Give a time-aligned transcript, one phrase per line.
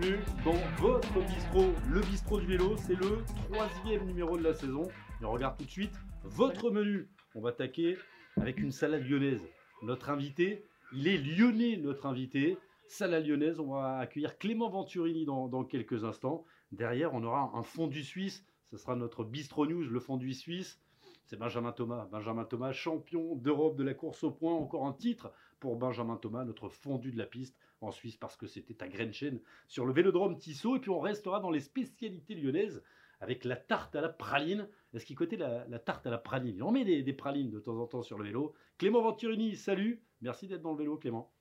[0.00, 2.74] Dans votre bistrot, le bistrot du vélo.
[2.78, 4.84] C'est le troisième numéro de la saison.
[5.20, 5.94] Et on regarde tout de suite
[6.24, 7.10] votre menu.
[7.34, 7.98] On va attaquer
[8.38, 9.44] avec une salade lyonnaise.
[9.82, 12.56] Notre invité, il est lyonnais, notre invité.
[12.86, 16.46] Salade lyonnaise, on va accueillir Clément Venturini dans, dans quelques instants.
[16.72, 18.42] Derrière, on aura un fondu suisse.
[18.70, 20.80] Ce sera notre bistrot news, le fondu suisse.
[21.26, 22.08] C'est Benjamin Thomas.
[22.10, 24.54] Benjamin Thomas, champion d'Europe de la course au point.
[24.54, 28.46] Encore un titre pour Benjamin Thomas, notre fondu de la piste en Suisse parce que
[28.46, 30.76] c'était à Grenchen sur le vélodrome Tissot.
[30.76, 32.82] Et puis on restera dans les spécialités lyonnaises
[33.20, 34.68] avec la tarte à la praline.
[34.94, 36.62] Est-ce qu'il côté la, la, tarte à la praline?
[36.62, 38.54] On met des, des, pralines de temps en temps sur le vélo.
[38.78, 40.02] Clément Venturini, salut.
[40.22, 41.32] Merci d'être dans le vélo, Clément.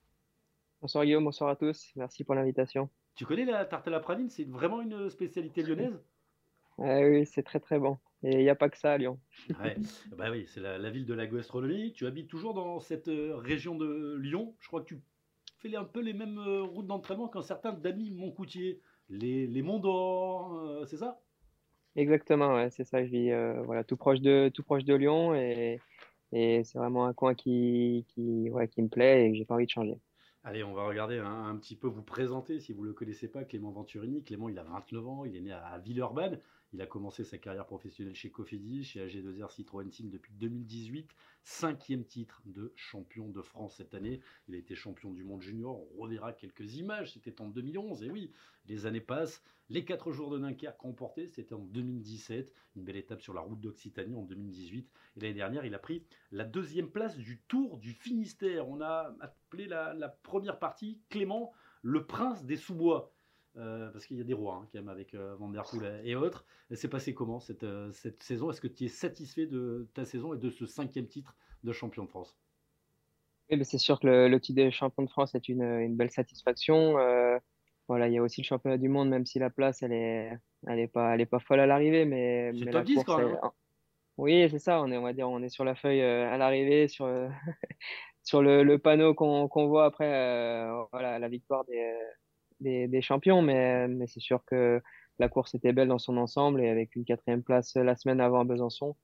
[0.81, 1.91] Bonsoir Guillaume, bonsoir à tous.
[1.95, 2.90] Merci pour l'invitation.
[3.15, 4.29] Tu connais la tarte à la praline?
[4.29, 5.99] C'est vraiment une spécialité lyonnaise?
[6.79, 7.98] Euh, Oui, c'est très très bon.
[8.23, 9.20] Et il n'y a pas que ça à Lyon.
[9.62, 9.76] ouais.
[10.15, 11.91] bah oui, c'est la, la, ville de la gastronomie.
[11.91, 14.55] Tu habites toujours dans cette euh, région de Lyon?
[14.62, 15.01] Je crois que tu
[15.60, 18.82] fais un peu les mêmes euh, routes d'entraînement qu'un certain Dany Moncoutier.
[19.10, 21.20] Les, les Monts d'Or, euh, c'est ça?
[21.96, 23.04] Exactement, ouais, c'est ça.
[23.04, 25.79] Je vis euh, voilà, tout, proche de, tout proche de Lyon et,
[26.32, 29.55] et c'est vraiment un coin qui, qui, ouais, qui me plaît et que j'ai pas
[29.55, 29.98] envie de changer.
[30.43, 33.27] Allez, on va regarder un, un, petit peu vous présenter si vous ne le connaissez
[33.27, 34.23] pas, Clément Venturini.
[34.23, 36.40] Clément, il a 29 ans, il est né à, à Villeurbanne.
[36.71, 41.09] Il a commencé sa carrière professionnelle chez Cofidis, chez AG2R Citroën Team depuis 2018.
[41.41, 44.20] Cinquième titre de champion de France cette année.
[44.48, 45.81] Il a été champion du monde junior.
[45.95, 47.13] On reverra quelques images.
[47.13, 48.03] C'était en 2011.
[48.03, 48.31] Et oui,
[48.67, 49.41] les années passent.
[49.70, 52.53] Les quatre jours de Dunkerque remportés, c'était en 2017.
[52.76, 54.91] Une belle étape sur la route d'Occitanie en 2018.
[55.15, 58.70] Et l'année dernière, il a pris la deuxième place du Tour du Finistère.
[58.70, 63.11] On a appelé la, la première partie Clément, le prince des sous-bois.
[63.57, 66.01] Euh, parce qu'il y a des rois hein, quand même avec euh, Van Der Poel
[66.05, 66.45] et autres.
[66.72, 68.51] C'est passé comment cette, euh, cette saison?
[68.51, 72.03] Est-ce que tu es satisfait de ta saison et de ce cinquième titre de champion
[72.03, 72.38] de France?
[73.49, 76.11] Oui, C'est sûr que le, le, titre de champion de France est une, une belle
[76.11, 76.93] satisfaction.
[77.88, 80.31] voilà, il y a aussi le championnat du monde, même si la place elle est,
[80.67, 83.38] elle est pas, elle est pas folle à l'arrivée, mais, mais top 10 quand même.
[84.17, 84.81] Oui, c'est ça.
[84.81, 87.07] On est, on va dire, on est sur la feuille à l'arrivée, sur
[88.23, 91.95] sur le, le panneau qu'on qu voit après, voilà, la victoire des
[92.59, 94.81] des, champions, mais, mais c'est sûr que
[95.19, 98.39] la course était belle dans son ensemble et avec une quatrième place la semaine avant
[98.39, 98.95] à Besançon.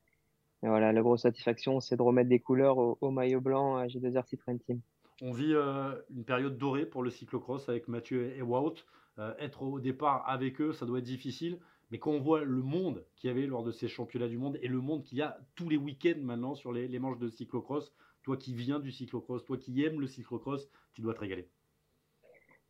[0.64, 4.26] Et voilà, la grosse satisfaction, c'est de remettre des couleurs au, maillot blanc à G2R
[4.26, 4.82] Citroën Team.
[5.22, 8.86] On vit euh, une période dorée pour le cyclocross avec Mathieu et Wout.
[9.18, 11.60] Euh, être au départ avec eux, ça doit être difficile.
[11.92, 14.58] Mais quand on voit le monde qu'il y avait lors de ces championnats du monde
[14.62, 17.30] et le monde qu'il y a tous les week-ends maintenant sur les, les manches de
[17.30, 17.94] cyclocross,
[18.24, 21.48] toi qui viens du cyclocross, toi qui aimes le cyclocross, tu dois te régaler.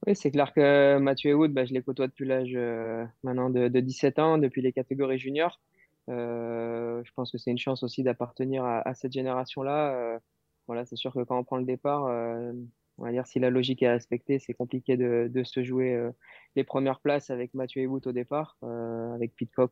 [0.07, 3.69] Oui, c'est clair que Mathieu Wood, bah, je les côtoie depuis l'âge euh, maintenant de,
[3.69, 5.59] de, 17 ans, depuis les catégories juniors.
[6.09, 9.95] Euh, je pense que c'est une chance aussi d'appartenir à, cette génération-là.
[9.95, 10.19] Euh,
[10.67, 12.03] voilà, c'est sûr que quand on prend le départ,
[12.97, 15.99] on va dire si la logique est respectée, c'est compliqué de, se jouer
[16.55, 18.57] les premières places avec Mathieu Wood au départ,
[19.15, 19.71] avec Pitcock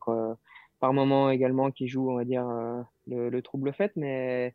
[0.80, 2.46] par moment également qui joue, on va dire,
[3.06, 4.54] le, le trouble fait, mais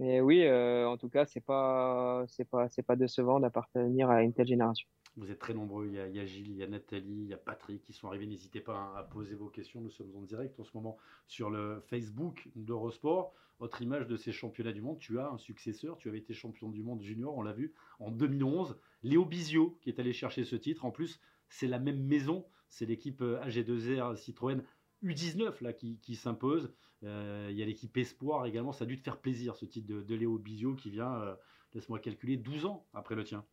[0.00, 4.46] oui, en tout cas, c'est pas, c'est pas, c'est pas décevant d'appartenir à une telle
[4.46, 4.88] génération.
[5.16, 5.86] Vous êtes très nombreux.
[5.86, 8.26] Il y, a, Gilles, il y a Nathalie, il y a Patrick qui sont arrivés.
[8.26, 9.80] N'hésitez pas à poser vos questions.
[9.80, 10.96] Nous sommes en direct en ce moment
[11.26, 13.34] sur le Facebook d'Eurosport.
[13.58, 14.98] Autre image de ces championnats du monde.
[14.98, 15.96] Tu as un successeur.
[15.98, 18.78] Tu avais été champion du monde junior, on l'a vu, en 2011.
[19.02, 20.84] Léo Bizio qui est allé chercher ce titre.
[20.84, 22.46] En plus, c'est la même maison.
[22.68, 24.62] C'est l'équipe AG2R Citroën
[25.02, 26.72] U19 là, qui, s'impose.
[27.04, 28.72] Euh, il y a l'équipe Espoir également.
[28.72, 31.34] Ça a dû te faire plaisir ce titre de, Léo Bizio qui vient, euh,
[31.72, 33.44] laisse-moi calculer, 12 ans après le tien.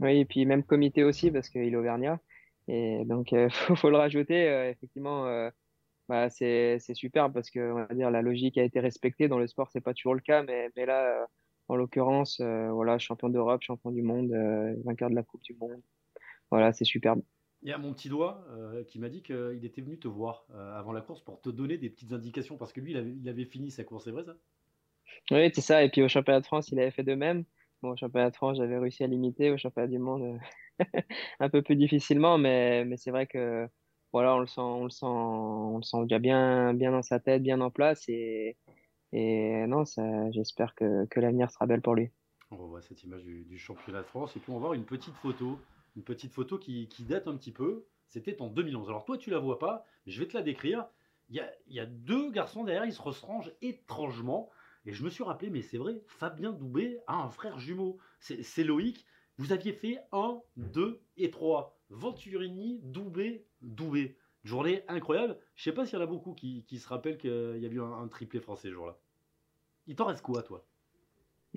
[0.00, 2.20] Oui, et puis même comité aussi parce qu'il est auvergnat.
[2.68, 4.48] Et donc, il euh, faut, faut, le rajouter.
[4.48, 5.50] Euh, effectivement, euh,
[6.08, 9.28] bah, c'est super parce que on va dire, la logique a été respectée.
[9.28, 11.26] Dans le sport, c'est pas toujours le cas, mais, mais là,
[11.68, 14.32] en l'occurrence, voilà, champion d'Europe, champion du monde,
[14.84, 15.82] vainqueur de la Coupe du Monde.
[16.50, 17.22] Voilà, c'est superbe.
[17.62, 20.46] Il y a mon petit doigt euh, qui m'a dit qu'il était venu te voir
[20.54, 23.10] euh, avant la course pour te donner des petites indications parce que lui, il avait,
[23.10, 24.36] il avait fini sa course, c'est vrai ça?
[25.30, 25.82] Oui, c'est ça.
[25.82, 27.44] Et puis au championnat de France, il avait fait de même.
[27.82, 29.50] Bon, au championnat de France, j'avais réussi à limiter.
[29.50, 30.38] Au championnat du monde,
[31.40, 33.68] un peu plus difficilement, mais, mais c'est vrai que
[34.12, 37.20] voilà, on le sent, on le sent, on le sent déjà bien, bien dans sa
[37.20, 38.08] tête, bien en place.
[38.08, 38.56] Et,
[39.12, 39.84] et non,
[40.30, 42.10] j'espère que, que l'avenir sera belle pour lui.
[42.50, 44.84] On revoit cette image du, du, championnat de France et puis on va voir une
[44.84, 45.58] petite photo
[45.96, 47.86] une petite photo qui, qui date un petit peu.
[48.08, 48.88] C'était en 2011.
[48.88, 50.86] Alors toi, tu la vois pas, mais je vais te la décrire.
[51.28, 54.48] Il y a, il y a deux garçons derrière, ils se restrangent étrangement.
[54.86, 57.98] Et je me suis rappelé, mais c'est vrai, Fabien Doubé a un frère jumeau.
[58.20, 59.04] C'est Loïc.
[59.36, 61.76] Vous aviez fait 1, 2 et 3.
[61.90, 64.16] Venturini, Doubé, Doubé.
[64.44, 65.36] Journée incroyable.
[65.56, 67.80] Je sais pas s'il y en a beaucoup qui, se rappellent qu'il y a eu
[67.80, 68.96] un, triplé français ce jour-là.
[69.88, 70.64] Il t'en reste quoi, toi?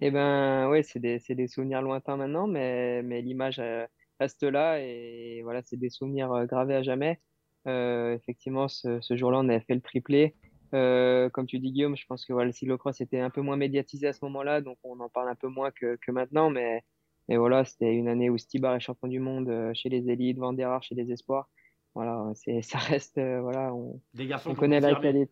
[0.01, 3.85] Eh ben, ouais, c'est des, souvenirs lointains maintenant, mais, l'image, euh,
[4.19, 7.19] reste là et voilà, c'est des souvenirs gravés à jamais.
[7.67, 10.35] effectivement, ce, ce jour-là, on avait fait le triplé.
[10.71, 14.07] Comme tu dis, Guillaume, je pense que voilà, le cyclocross était un peu moins médiatisé
[14.07, 16.49] à ce moment-là, donc on en parle un peu moins que, que maintenant.
[16.49, 16.83] Mais,
[17.27, 20.53] mais voilà, c'était une année où Stibar est champion du monde chez les élites, Van
[20.53, 21.49] der chez les espoirs.
[21.95, 22.31] Voilà,
[22.61, 25.31] ça reste, voilà, on, garçons on connaît la qualité.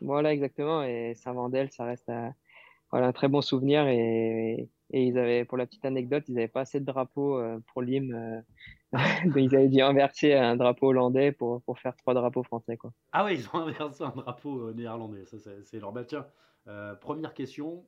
[0.00, 0.82] Voilà, exactement.
[0.82, 2.34] Et Saint-Vandel, ça reste un,
[2.90, 3.86] voilà, un très bon souvenir.
[3.86, 7.82] Et, ils avaient, pour la petite anecdote, ils n'avaient pas assez de drapeaux euh, pour
[7.82, 8.14] l'hymne.
[8.14, 8.42] Euh,
[9.36, 12.76] ils avaient dû inverser un drapeau hollandais pour, pour faire trois drapeaux français.
[12.76, 12.92] Quoi.
[13.12, 15.24] Ah ouais, ils ont inversé un drapeau euh, néerlandais.
[15.24, 16.26] Ça, c'est, leur bâtien.
[17.00, 17.84] première question.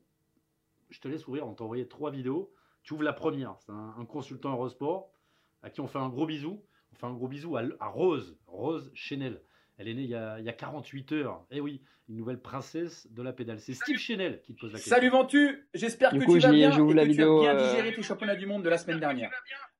[0.89, 1.47] Je te laisse ouvrir.
[1.47, 2.51] On t'a envoyé trois vidéos.
[2.83, 3.55] Tu ouvres la première.
[3.59, 5.11] C'est un, consultant Eurosport
[5.63, 6.61] à qui on fait un gros bisou.
[6.91, 9.41] On fait un gros bisou à, à Rose, Rose Chenel.
[9.77, 11.45] Elle est née il y, a, il y a 48 heures.
[11.51, 13.59] Eh oui, une nouvelle princesse de la pédale.
[13.59, 14.95] C'est Steve Chenel qui te pose la question.
[14.95, 18.01] Salut Ventu, j'espère que tu vas bien et que tu as bien euh, digéré tes
[18.01, 19.29] championnats du monde de la semaine dernière.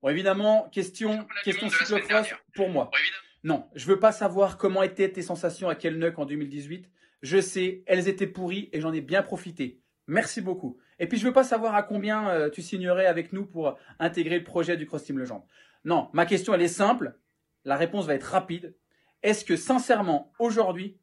[0.04, 2.92] Bon, évidemment, question, question cyclocross pour moi.
[3.44, 6.92] Non, je veux pas savoir comment étaient tes sensations à Kelnuck en 2018.
[7.24, 9.82] Je sais, elles étaient pourries et j'en ai bien profité.
[10.06, 10.78] Merci beaucoup.
[11.00, 14.38] Et puis je veux pas savoir à combien euh, tu signerais avec nous pour intégrer
[14.38, 15.42] le projet du Cross Team Legend.
[15.86, 17.18] Non, ma question elle est simple.
[17.66, 18.76] La réponse va être rapide.
[19.24, 20.98] Est-ce que sincèrement, aujourd'hui,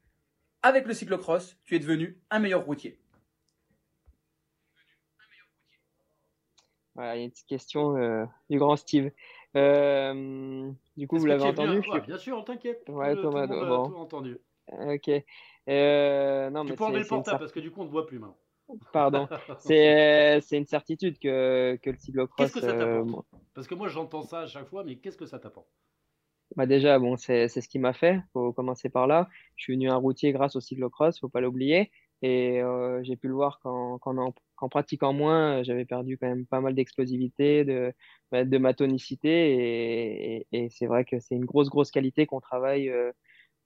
[0.62, 3.00] avec le cyclocross, tu es devenu un meilleur routier?
[6.94, 9.10] Voilà, il y a une petite question euh, du grand Steve.
[9.56, 11.80] Euh, du coup, vous l'avez entendu?
[11.80, 12.84] Bien, bien sûr, t'inquiète.
[12.88, 13.88] Ouais, Thomas, tout, bon.
[13.88, 14.38] tout entendu.
[14.70, 15.10] Ok.
[15.68, 17.92] Euh, non, tu mais peux enlever le portable parce que du coup, on ne te
[17.92, 18.38] voit plus maintenant.
[18.92, 19.28] Pardon.
[19.58, 22.36] c'est une certitude que, que le cyclocross.
[22.36, 25.26] Qu'est-ce que ça t'apporte Parce que moi, j'entends ça à chaque fois, mais qu'est-ce que
[25.26, 25.68] ça t'apporte
[26.56, 28.20] bah déjà, bon, c'est ce qui m'a fait.
[28.32, 29.28] Faut commencer par là.
[29.56, 31.90] Je suis venu un routier grâce au cyclocross, faut pas l'oublier.
[32.22, 36.60] Et euh, j'ai pu le voir qu'en qu pratiquant moins, j'avais perdu quand même pas
[36.60, 37.92] mal d'explosivité, de,
[38.32, 40.38] bah, de ma tonicité.
[40.38, 43.12] Et, et, c'est vrai que c'est une grosse, grosse qualité qu'on travaille euh,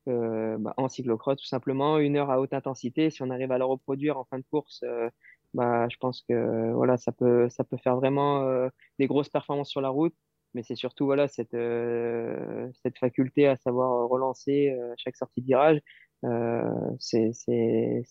[0.08, 1.98] euh, bah, en cyclocross, tout simplement.
[1.98, 4.80] Une heure à haute intensité, si on arrive à le reproduire en fin de course,
[4.84, 5.10] euh,
[5.54, 8.68] bah, je pense que voilà, ça peut, ça peut faire vraiment euh,
[8.98, 10.14] des grosses performances sur la route
[10.54, 15.46] mais c'est surtout voilà cette euh, cette faculté à savoir relancer euh, chaque sortie de
[15.46, 15.80] virage
[16.24, 18.02] euh, c'est c'est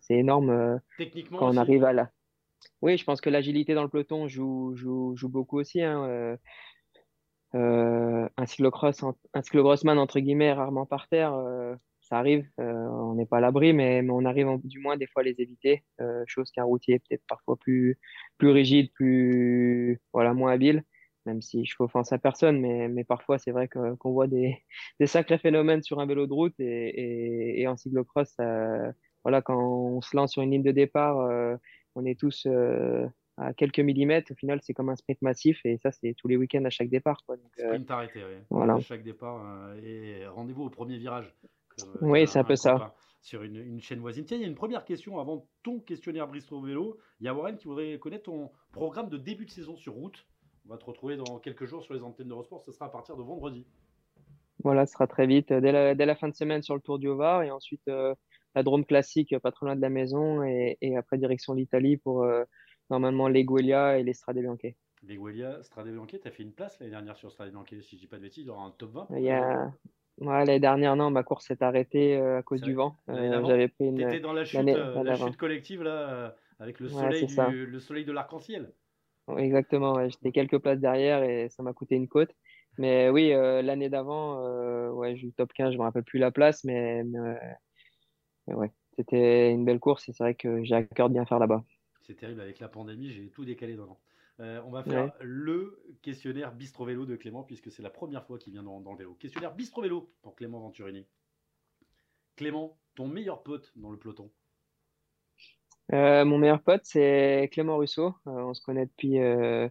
[0.00, 2.10] c'est énorme Techniquement quand on arrive à la
[2.82, 6.38] oui je pense que l'agilité dans le peloton joue joue, joue beaucoup aussi hein,
[7.52, 11.34] un cyclocross un cyclocrossman entre guillemets rarement par terre
[12.00, 15.22] ça arrive, on n'est pas à l'abri, mais, mais, on arrive du moins des fois
[15.22, 15.82] à les éviter,
[16.26, 17.98] chose qu'un routier peut-être parfois plus,
[18.38, 20.84] plus rigide, plus voilà, moins habile
[21.26, 24.56] même si je fais offense à personne, mais, mais parfois c'est vrai qu'on voit des,
[25.00, 28.36] des, sacrés phénomènes sur un vélo de route et, et, et en cyclocross,
[29.26, 31.56] voilà, quand on se lance sur une ligne de départ, euh,
[31.96, 34.30] on est tous euh, à quelques millimètres.
[34.30, 36.90] Au final, c'est comme un sprint massif et ça, c'est tous les week-ends à chaque
[36.90, 37.24] départ.
[37.26, 37.36] Quoi.
[37.36, 38.36] Donc, euh, sprint arrêté, oui.
[38.50, 38.74] Voilà.
[38.74, 41.34] À chaque départ et rendez-vous au premier virage.
[42.02, 42.94] oui, c'est un, peu ça.
[43.20, 44.24] Sur une, une, chaîne voisine.
[44.24, 46.96] Tiens, il y a une première question avant ton questionnaire Bristol Vélo.
[47.18, 50.24] Il y a Warren qui voudrait connaître ton programme de début de saison sur route.
[50.68, 52.60] On va te retrouver dans quelques jours sur les antennes d'Eurosport.
[52.64, 53.64] Ce sera à partir de vendredi.
[54.64, 55.52] Voilà, ce sera très vite.
[55.52, 58.14] Dès la, fin de semaine sur le Tour du Var et ensuite euh,
[58.56, 60.42] la Drôme classique, pas trop loin de la maison.
[60.42, 62.42] Et, après, direction l'Italie pour euh,
[62.90, 64.74] normalement l'Eguelia et les Strade Bianche.
[65.04, 68.00] L'Eguelia, Strade Bianche, tu as fait une place l'année dernière sur Strade Bianche, si je
[68.00, 69.06] dis pas de bêtises, il y aura un top 20.
[69.10, 69.70] Il y a...
[70.18, 72.96] l'année dernière, non, ma course s'est arrêtée euh, à cause du vent.
[73.06, 74.00] J'avais pris une.
[74.00, 78.10] Étais dans la chute, la chute collective là, avec le soleil, du, le soleil de
[78.10, 78.72] l'arc-en-ciel.
[79.38, 82.30] Exactement, j'étais quelques places derrière et ça m'a coûté une côte.
[82.78, 86.18] Mais oui, euh, l'année d'avant, euh, ouais, j'ai eu top 15, je me rappelle plus
[86.18, 87.02] la place, mais,
[88.46, 91.38] ouais, c'était une belle course et c'est vrai que j'ai à cœur de bien faire
[91.38, 91.64] là-bas.
[92.02, 93.98] C'est terrible, avec la pandémie, j'ai tout décalé dans
[94.40, 98.38] euh, on va faire le questionnaire Bistro Vélo de Clément, puisque c'est la première fois
[98.38, 99.14] qu'il vient dans, dans, le vélo.
[99.14, 101.06] Questionnaire Bistro Vélo pour Clément Venturini.
[102.36, 104.30] Clément, ton meilleur pote dans le peloton
[105.92, 108.14] euh, mon meilleur pote, c'est Clément Russo.
[108.26, 109.68] Euh, on se connaît depuis, euh,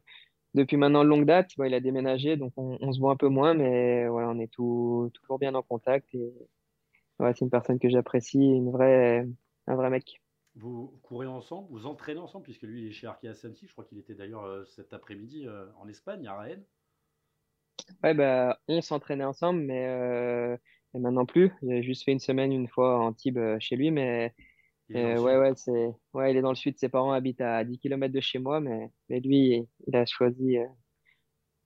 [0.54, 1.52] depuis maintenant longue date.
[1.58, 5.12] il a déménagé, donc on, se voit un peu moins, mais voilà, on est tout,
[5.14, 6.14] toujours bien en contact.
[6.16, 6.34] Et,
[7.20, 9.26] c'est une personne que j'apprécie, une vraie,
[9.68, 10.22] un vrai mec.
[10.56, 13.68] Vous courez ensemble, vous entraînez ensemble, puisque lui il est chez Arkea Samsi.
[13.68, 16.64] Je crois qu'il était d'ailleurs cet après-midi en Espagne, à Rennes.
[18.04, 20.58] Ouais, bah, on s'entraînait ensemble, mais
[20.94, 21.54] maintenant plus.
[21.62, 24.34] J'ai juste fait une semaine, une fois en Tibes chez lui, mais
[24.90, 26.78] ouais, ouais, c'est, ouais, il est dans le sud.
[26.78, 30.58] Ses parents habitent à 10 km de chez moi, mais, mais lui, il a choisi
[30.58, 30.66] euh,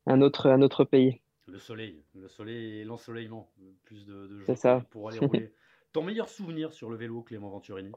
[0.05, 1.21] un, autre, un autre pays.
[1.47, 3.51] Le soleil, le soleil et l'ensoleillement.
[3.85, 4.85] Plus de, de jours ça.
[4.91, 5.53] pour aller rouler.
[5.93, 7.91] Ton meilleur souvenir sur le vélo, Clément Venturini?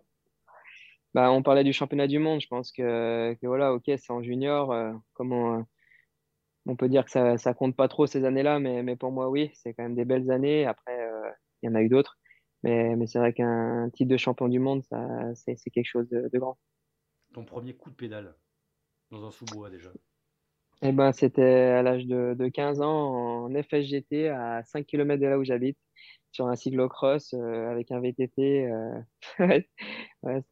[1.13, 2.41] Bah, On parlait du championnat du monde.
[2.41, 4.73] Je pense que, que voilà, ok, c'est en junior.
[4.73, 5.67] Euh, comment,
[6.67, 9.29] on peut dire que ça, ça compte pas trop ces années-là, mais, mais pour moi,
[9.29, 10.65] oui, c'est quand même des belles années.
[10.65, 11.31] Après, euh,
[11.63, 12.19] il y en a eu d'autres.
[12.63, 16.39] Mais, mais c'est vrai qu'un titre de champion du monde, ça, c'est, quelque chose de,
[16.39, 16.59] grand.
[17.35, 18.35] Ton premier coup de pédale
[19.11, 19.91] dans un sous-bois déjà
[20.85, 25.29] eh ben, c'était à l'âge de, de, 15 ans en FSGT à 5 km de
[25.29, 25.79] là où j'habite,
[26.33, 28.67] sur un cyclocross euh, avec un VTT.
[28.67, 29.01] Euh,
[29.39, 30.43] ouais,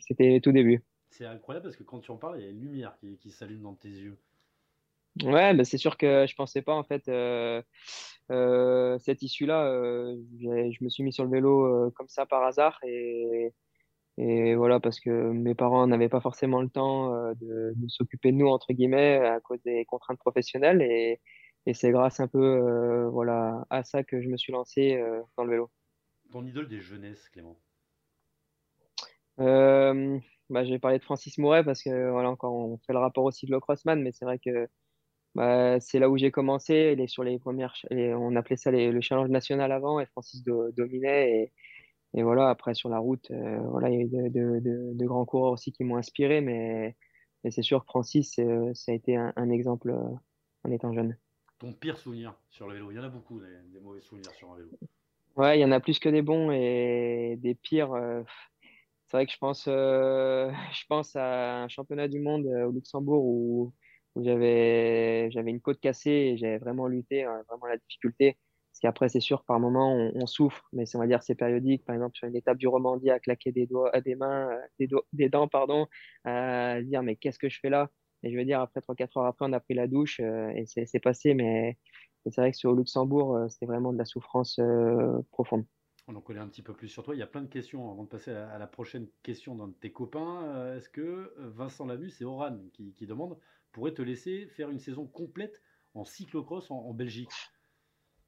[0.00, 0.84] c'était tout début.
[1.10, 3.32] C'est incroyable parce que quand tu en parles, il y a une lumière qui, qui
[3.32, 4.16] s'allume dans tes yeux.
[5.24, 7.60] Ouais, bah, c'est sûr que je pensais pas en fait euh,
[8.30, 9.66] euh, cette issue-là.
[9.66, 13.52] Euh, je me suis mis sur le vélo comme ça par hasard et,
[14.16, 18.36] et voilà parce que mes parents n'avaient pas forcément le temps de, de s'occuper de
[18.36, 21.20] nous entre guillemets à cause des contraintes professionnelles et,
[21.66, 25.02] et c'est grâce un peu voilà à ça que je me suis lancé
[25.36, 25.70] dans le vélo.
[26.30, 27.58] Ton idole des jeunesses, Clément?
[30.50, 33.24] Bah, je vais parler de Francis Mouret parce que voilà encore on fait le rapport
[33.24, 34.68] au cyclocrossman, mais c'est vrai que
[35.38, 36.90] bah, c'est là où j'ai commencé.
[36.94, 41.52] Il est sur les premières, on appelait ça le challenge national avant, et Francis dominait.
[42.12, 45.52] Et, voilà, après sur la route, euh, voilà, il y a eu de, grands coureurs
[45.52, 46.96] aussi qui m'ont inspiré, mais,
[47.50, 50.02] c'est sûr que Francis, euh, ça a été un, exemple euh,
[50.64, 51.16] en étant jeune.
[51.60, 52.90] Ton pire souvenir sur le vélo?
[52.90, 54.70] Il y en a beaucoup, des, mauvais souvenirs sur un vélo.
[55.36, 57.94] Ouais, il y en a plus que des bons et des pires.
[59.06, 63.72] c'est vrai que je pense, je pense à un championnat du monde au Luxembourg où
[64.24, 68.36] j'avais une côte cassée et j'avais vraiment lutté, hein, vraiment la difficulté.
[68.78, 71.84] Parce qu'après, c'est sûr, par moment, on, souffre, mais on va dire c'est périodique.
[71.84, 74.88] Par exemple, sur une étape du Romandie, à claquer des doigts, des mains, euh, des,
[75.12, 75.88] des dents, pardon,
[76.24, 77.90] à dire mais qu'est-ce que je fais là?
[78.22, 80.64] Et je veux dire, après 3-4 heures après, on a pris la douche euh, et
[80.66, 81.34] c'est passé.
[81.34, 81.76] Mais
[82.26, 84.60] c'est vrai que sur Luxembourg, euh, c'était vraiment de la souffrance
[85.32, 85.64] profonde.
[86.06, 87.16] On en connaît un petit peu plus sur toi.
[87.16, 89.74] Il y a plein de questions avant de passer à la, prochaine question d'un de
[89.74, 90.76] tes copains.
[90.76, 93.38] Est-ce que Vincent Lamus et Oran qui, qui demandent
[93.78, 95.62] pourrait te laisser faire une saison complète
[95.94, 97.30] en cyclocross en, Belgique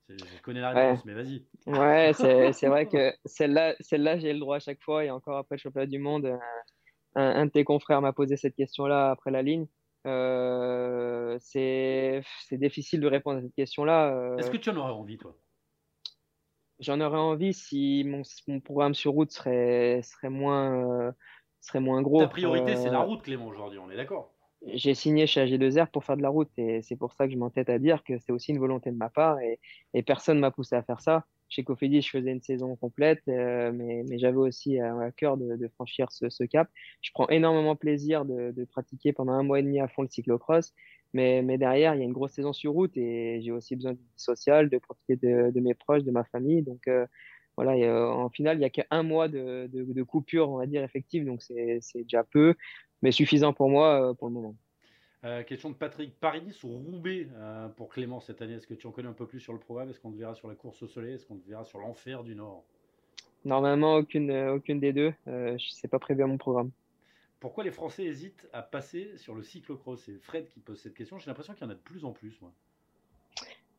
[0.08, 1.44] Je connais la réponse, mais vas-y.
[1.66, 2.12] Ouais,
[2.52, 5.04] c'est vrai que celle-là, celle-là j'ai le droit à chaque fois.
[5.04, 6.38] Et encore après le championnat du monde,
[7.16, 9.66] un, de tes confrères m'a posé cette question-là après la ligne.
[10.06, 14.14] Euh, c'est difficile de répondre à cette question-là.
[14.14, 14.36] Euh.
[14.36, 15.36] Est-ce que tu en aurais envie, toi?
[16.78, 21.12] J'en aurais envie si mon, mon, programme sur route serait, serait, moins, euh,
[21.60, 22.20] serait moins gros.
[22.20, 24.32] Ta priorité, c'est la route, Clément, aujourd'hui, on est d'accord?
[24.66, 27.38] J'ai signé chez AG2R pour faire de la route et c'est pour ça que je
[27.38, 29.58] m'entête à dire que c'est aussi une volonté de ma part et,
[29.94, 31.24] et personne m'a poussé à faire ça.
[31.50, 36.06] Chez Cofidis, je faisais une saison complète, euh, mais, j'avais aussi à, cœur de, franchir
[36.12, 36.68] ce, cap.
[37.02, 40.72] Je prends énormément plaisir de, pratiquer pendant un mois et demi à fond le cyclocross,
[41.12, 43.92] mais, mais derrière, il y a une grosse saison sur route et j'ai aussi besoin
[43.92, 46.62] de vie sociale, de profiter de, mes proches, de ma famille.
[46.62, 47.04] Donc euh,
[47.56, 47.72] voilà,
[48.14, 51.80] en final, il n'y a qu'un mois de, coupure, on va dire, effective, donc c'est
[51.94, 52.54] déjà peu
[53.02, 54.54] mais suffisant pour moi euh, pour le moment.
[55.24, 56.18] Euh, question de Patrick.
[56.18, 59.26] Paris ou Roubaix euh, pour Clément cette année Est-ce que tu en connais un peu
[59.26, 59.90] plus sur le programme?
[59.90, 61.14] Est-ce qu'on te verra sur la course au soleil?
[61.14, 62.64] Est-ce qu'on te verra sur l'enfer du Nord?
[63.44, 65.12] Normalement, aucune, aucune des deux.
[65.26, 66.70] Euh, sais pas prévu à mon programme.
[67.38, 70.02] Pourquoi les Français hésitent à passer sur le cyclocross?
[70.04, 71.18] C'est Fred qui pose cette question.
[71.18, 72.40] J'ai l'impression qu'il y en a de plus en plus.
[72.40, 72.52] Moi.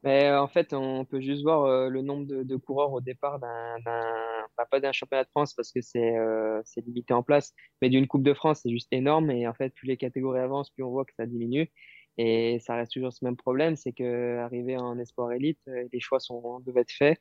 [0.03, 3.39] Mais euh, en fait, on peut juste voir euh, le nombre de, coureurs au départ
[3.39, 7.89] d'un, bah, pas d'un championnat de France parce que c'est euh, limité en place, mais
[7.89, 9.29] d'une Coupe de France, c'est juste énorme.
[9.29, 11.69] Et en fait, plus les catégories avancent, plus on voit que ça diminue.
[12.17, 16.19] Et ça reste toujours ce même problème, c'est que arrivé en espoir élite, les choix
[16.19, 17.17] sont doivent être faits.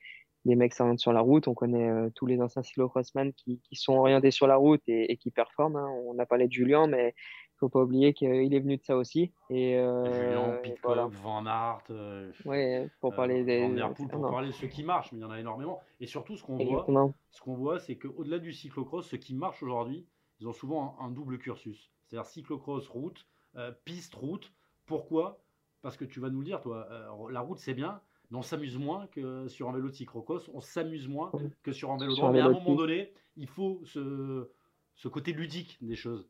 [0.47, 1.49] Les mecs s'orientent sur la route.
[1.49, 5.17] On connaît tous les anciens cyclocrossman qui, qui sont orientés sur la route et, et
[5.17, 5.77] qui performent.
[5.77, 5.89] Hein.
[6.07, 7.15] On a parlé de Julien, mais
[7.61, 9.31] faut pas oublier qu'il est venu de ça aussi.
[9.51, 13.81] Et, euh, Julien, Pitcock, Van Aert, euh, ouais, pour parler euh, des.
[13.81, 15.81] Van pour parler de ceux qui marchent, mais il y en a énormément.
[16.01, 19.63] Et surtout, ce qu'on voit, ce qu'on voit, c'est qu'au-delà du cyclocross, ceux qui marchent
[19.63, 20.07] aujourd'hui,
[20.41, 21.91] ils ont souvent un, double cursus.
[22.07, 23.27] C'est-à-dire cyclocross, route,
[23.57, 24.51] euh, piste, route.
[24.87, 25.39] Pourquoi?
[25.83, 26.89] Parce que tu vas nous le dire, toi,
[27.31, 28.01] la route c'est bien,
[28.31, 31.31] mais on s'amuse moins que sur un vélo de cyclocross, on s'amuse moins
[31.63, 34.51] que sur un vélo de Mais à un moment donné, il faut ce,
[34.95, 36.29] ce côté ludique des choses.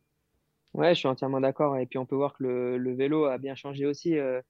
[0.75, 1.77] Ouais, je suis entièrement d'accord.
[1.77, 4.17] Et puis on peut voir que le, vélo a bien changé aussi.
[4.19, 4.41] Euh,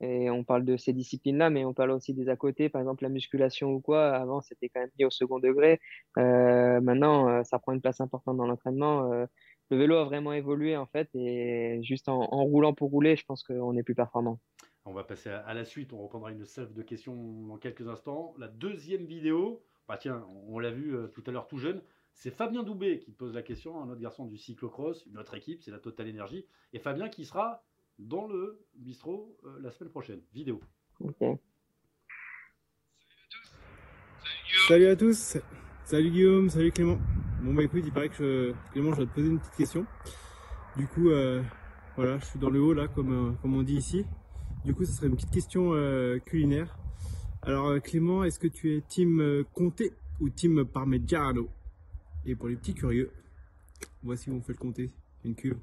[0.00, 3.02] et on parle de ces disciplines-là, mais on parle aussi des à côté, par exemple
[3.02, 4.10] la musculation ou quoi.
[4.10, 5.80] Avant, c'était quand même mis au second degré.
[6.18, 9.10] Euh, maintenant, euh, ça prend une place importante dans l'entraînement.
[9.70, 13.24] Le vélo a vraiment évolué en fait, et juste en, en roulant pour rouler, je
[13.24, 14.38] pense qu'on est plus performant.
[14.84, 15.92] On va passer à, la suite.
[15.92, 17.16] On reprendra une salve de questions
[17.48, 18.34] dans quelques instants.
[18.38, 21.80] La deuxième vidéo, bah tiens, on, l'a vu tout à l'heure tout jeune.
[22.16, 25.62] C'est Fabien Doubé qui pose la question, un autre garçon du cyclocross, une autre équipe,
[25.62, 26.46] c'est la Total Energy.
[26.72, 27.62] Et Fabien qui sera
[27.98, 30.22] dans le bistrot euh, la semaine prochaine.
[30.32, 30.58] Vidéo.
[34.66, 35.36] Salut à tous.
[35.84, 36.98] Salut Guillaume, salut Clément.
[37.42, 39.86] Bon bah écoute, il paraît que Clément, je vais te poser une petite question.
[40.78, 41.42] Du coup, euh,
[41.96, 44.06] voilà, je suis dans le haut là, comme, euh, comme on dit ici.
[44.64, 45.72] Du coup, ce serait une petite question
[46.24, 46.78] culinaire.
[47.42, 51.50] Alors Clément, est-ce que tu es team Comté ou team Parmigiano?
[52.26, 53.10] Et pour les petits curieux,
[54.02, 54.90] voici où on fait le comté,
[55.24, 55.58] une cuve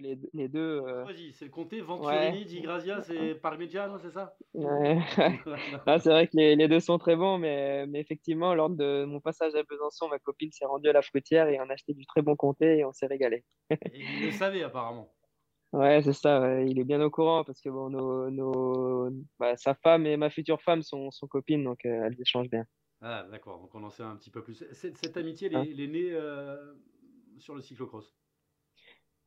[0.00, 0.82] les, les deux.
[0.86, 1.04] Euh...
[1.34, 4.36] c'est le comté Venturini, Di Grazia, c'est Parmigiano, c'est ça?
[4.54, 4.98] Ouais.
[5.86, 9.04] ah, C'est vrai que les, les, deux sont très bons, mais, mais, effectivement, lors de
[9.04, 11.94] mon passage à Besançon, ma copine s'est rendue à la fruitière et on a acheté
[11.94, 13.44] du très bon comté et on s'est régalé.
[13.70, 15.12] et il le savait apparemment.
[15.72, 19.10] Ouais, c'est ça, il est bien au courant parce que bon, nos, nos...
[19.38, 22.64] Bah, sa femme et ma future femme sont, sont copines, donc euh, elles échangent bien.
[23.02, 24.64] Ah, d'accord, donc on en sait un petit peu plus.
[24.72, 26.74] Cette, cette amitié, elle, est, née euh,
[27.38, 28.16] sur le cyclocross?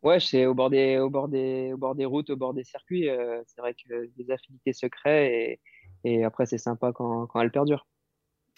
[0.02, 2.64] Ouais, c'est au bord des, au bord des, au bord des routes, au bord des
[2.64, 3.10] circuits.
[3.10, 5.60] Euh, c'est vrai que des affinités se créent
[6.04, 7.86] et, et après, c'est sympa quand, quand elles perdurent.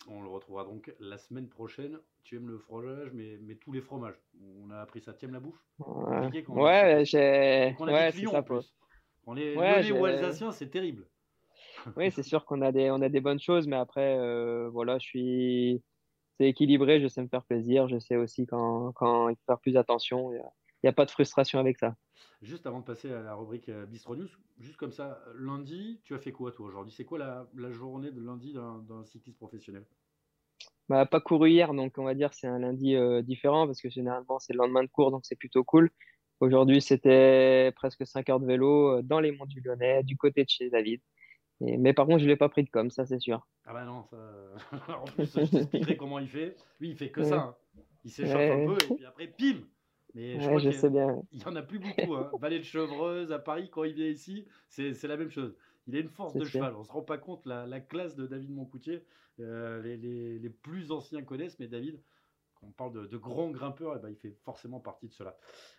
[0.08, 2.00] On le retrouvera donc la semaine prochaine.
[2.24, 4.16] Tu aimes le fromage, mais, mais tous les fromages.
[4.64, 5.14] On a appris ça.
[5.14, 5.62] Tu aimes la bouffe?
[5.80, 7.76] Ouais, ouais j'ai.
[7.80, 8.44] Ouais, c'est ça.
[9.28, 11.08] On est ouais, ou alsaciens, c'est terrible.
[11.98, 14.98] Oui, c'est sûr qu'on a des, on a des bonnes choses, mais après, euh, voilà,
[15.00, 15.84] je suis.
[16.40, 19.60] C'est équilibré, je sais me faire plaisir, je sais aussi quand, quand il faut faire
[19.60, 20.32] plus attention
[20.84, 21.96] il n'y a pas de frustration avec ça.
[22.42, 26.16] Juste avant de passer à la rubrique euh, Bistro News, juste comme ça, lundi, tu
[26.16, 26.92] as fait quoi toi aujourd'hui?
[26.92, 29.86] C'est quoi la, la, journée de lundi d'un cycliste professionnel?
[30.90, 33.90] Bah, Pas couru hier, donc on va dire c'est un lundi euh, différent parce que
[33.90, 35.92] généralement c'est le lendemain de cours, donc c'est plutôt cool.
[36.40, 40.50] Aujourd'hui, c'était presque 5 heures de vélo dans les monts du Lyonnais, du côté de
[40.50, 41.00] chez David.
[41.66, 43.48] Et, mais par contre, je ne l'ai pas pris de com, ça c'est sûr.
[43.66, 44.18] Ah bah non, ça...
[45.00, 46.56] en plus, je t'expliquerai comment il fait.
[46.80, 47.36] Lui, il fait que ça.
[47.36, 47.56] Hein.
[48.04, 49.62] Il s'échauffe un peu et puis après, pim
[50.14, 51.22] mais je, crois sais bien.
[51.32, 52.16] Il n'y en a plus beaucoup.
[52.16, 52.32] Hein.
[52.40, 55.56] Vallée de Chevreuse, à Paris, quand il vient ici, c'est la même chose.
[55.88, 56.76] Il a une force de cheval.
[56.76, 59.06] On ne se rend pas compte la, la classe de David Moncoutier.
[59.40, 62.00] Euh, les, les, les, plus anciens connaissent, mais David,
[62.56, 65.38] quand on parle de, de grands grimpeurs, eh ben, il fait forcément partie de cela.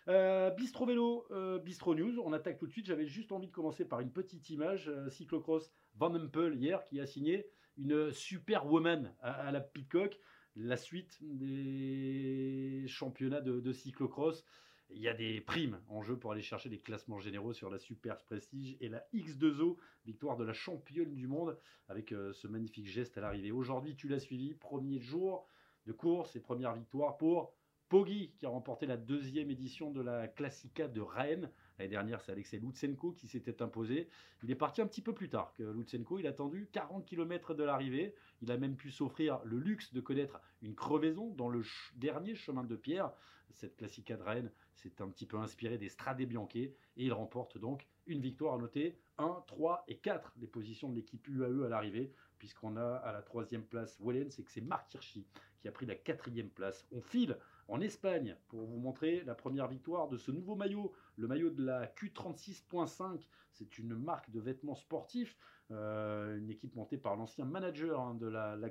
[0.09, 2.87] Euh, Bistro Vélo, euh, Bistro News, on attaque tout de suite.
[2.87, 4.91] J'avais juste envie de commencer par une petite image.
[5.09, 7.45] Cyclocross Van Empel, hier, qui a signé
[7.77, 10.19] une superwoman à, à la Pitcock
[10.55, 14.45] la suite des championnats de, cyclocross.
[14.89, 17.79] Il y a des primes en jeu pour aller chercher des classements généraux sur la
[17.79, 22.85] Super Prestige et la X2O, victoire de la championne du monde avec euh, ce magnifique
[22.85, 23.51] geste à l'arrivée.
[23.51, 25.47] Aujourd'hui, tu l'as suivi, premier jour
[25.87, 27.53] de course et première victoire pour
[27.89, 31.49] Poggi qui a remporté la deuxième édition de la Classica de Rennes.
[31.77, 34.09] L'année dernière, c'est Alexei Lutsenko qui s'était imposé.
[34.43, 36.19] Il est parti un petit peu plus tard que Lutsenko.
[36.19, 38.13] Il a attendu 40 km de l'arrivée.
[38.41, 41.63] Il a même pu s'offrir le luxe de connaître une crevaison dans le
[41.95, 43.11] dernier chemin de pierre.
[43.51, 47.57] Cette Classica de Rennes s'est un petit peu inspirée des Strade Bianche et il remporte
[47.57, 51.69] donc une victoire à noter 1, 3 et 4 les positions de l'équipe UAE à
[51.69, 55.25] l'arrivée puisqu'on a à la troisième place Wellen, c'est que c'est Marc Hirschi
[55.59, 56.85] qui a pris la quatrième place.
[56.91, 61.27] On file en Espagne pour vous montrer la première victoire de ce nouveau maillot, le
[61.27, 63.21] maillot de la Q36.5.
[63.51, 65.37] C'est une marque de vêtements sportifs,
[65.71, 68.69] euh, une équipe montée par l'ancien manager hein, de la, la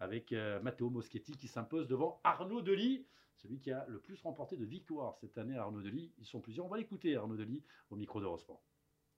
[0.00, 4.56] avec euh, Matteo Moschetti qui s'impose devant Arnaud Delis, celui qui a le plus remporté
[4.56, 6.12] de victoires cette année, Arnaud Delis.
[6.18, 6.66] Ils sont plusieurs.
[6.66, 8.62] On va l'écouter, Arnaud Delis, au micro d'Eurosport.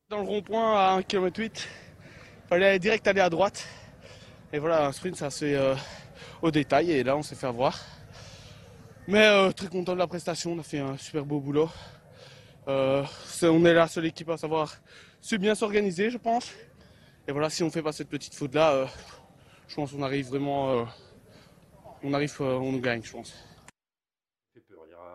[0.09, 1.69] Dans le rond-point à 1 km 8,
[2.45, 3.69] il fallait direct aller à droite.
[4.53, 5.75] Et voilà, un sprint, ça fait euh,
[6.41, 6.91] au détail.
[6.91, 7.79] Et là, on s'est fait avoir.
[9.11, 11.71] Mais euh, très content de la prestation, on a fait un super beau boulot.
[12.69, 13.03] Euh,
[13.43, 14.71] on est la seule équipe à savoir
[15.23, 16.55] se bien s'organiser, je pense.
[17.27, 18.87] Et voilà, si on fait pas cette petite faute là, euh,
[19.67, 20.87] je pense qu'on arrive vraiment,
[22.03, 23.35] on arrive, on nous gagne, je pense.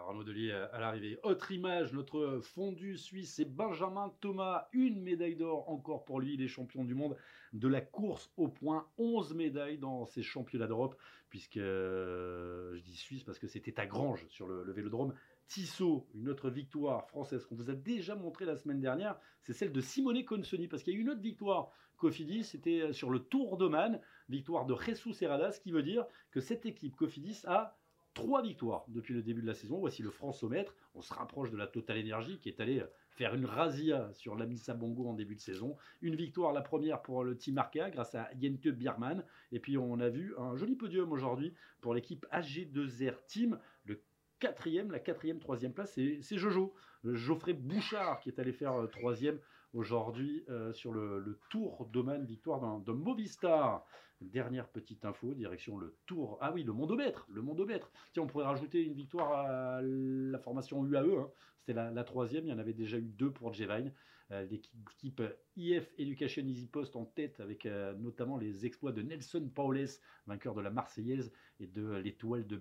[0.08, 1.20] Arnaud Delis à l'arrivée.
[1.22, 4.70] Autre image, notre fondu suisse, c'est Benjamin Thomas.
[4.74, 6.34] Une médaille d'or encore pour lui.
[6.34, 7.16] Il est champion du monde
[7.54, 8.88] de la course au point.
[8.98, 10.96] 11 médailles dans ces championnats d'Europe,
[11.30, 15.14] puisque euh, je dis suisse parce que c'était à Grange sur le, vélodrome.
[15.48, 19.72] Tissot, une autre victoire française qu'on vous a déjà montré la semaine dernière, c'est celle
[19.72, 23.20] de Simone Consoni, parce qu'il y a eu une autre victoire Cofidis, c'était sur le
[23.20, 27.78] Tour d'Oman, victoire de Jesus Serrada, ce qui veut dire que cette équipe Cofidis a
[28.14, 29.80] trois victoires depuis le début de la saison.
[29.80, 30.76] Voici le France-Mètre.
[30.96, 34.46] On se rapproche de la Total Energy qui est allée faire une razzia sur la
[34.46, 35.78] Missa Bongo en début de saison.
[36.02, 39.24] Une victoire, la première pour le Team Arca grâce à Jente Biermann.
[39.52, 43.60] Et puis on a vu un joli podium aujourd'hui pour l'équipe AG2R Team.
[43.86, 44.02] Le
[44.40, 46.74] quatrième, la quatrième, troisième place, c'est Jojo.
[47.06, 49.40] Geoffrey Bouchard qui est allé faire euh, troisième
[49.74, 53.86] aujourd'hui euh, sur le, Tour d'Oman, victoire d'un Movistar.
[54.22, 56.38] Dernière petite info, direction le Tour.
[56.40, 57.92] Ah oui, le Mondomètre, le Mondomètre.
[58.14, 61.20] Tiens, on pourrait rajouter une victoire à la formation UAE.
[61.20, 61.30] Hein.
[61.60, 63.92] C'était la, troisième, il y en avait déjà eu deux pour Jevine.
[64.30, 65.22] l'équipe
[65.58, 67.66] IF Education Easy Post en tête avec
[67.98, 69.88] notamment les exploits de Nelson Paules,
[70.26, 72.56] vainqueur de la Marseillaise et de l'étoile de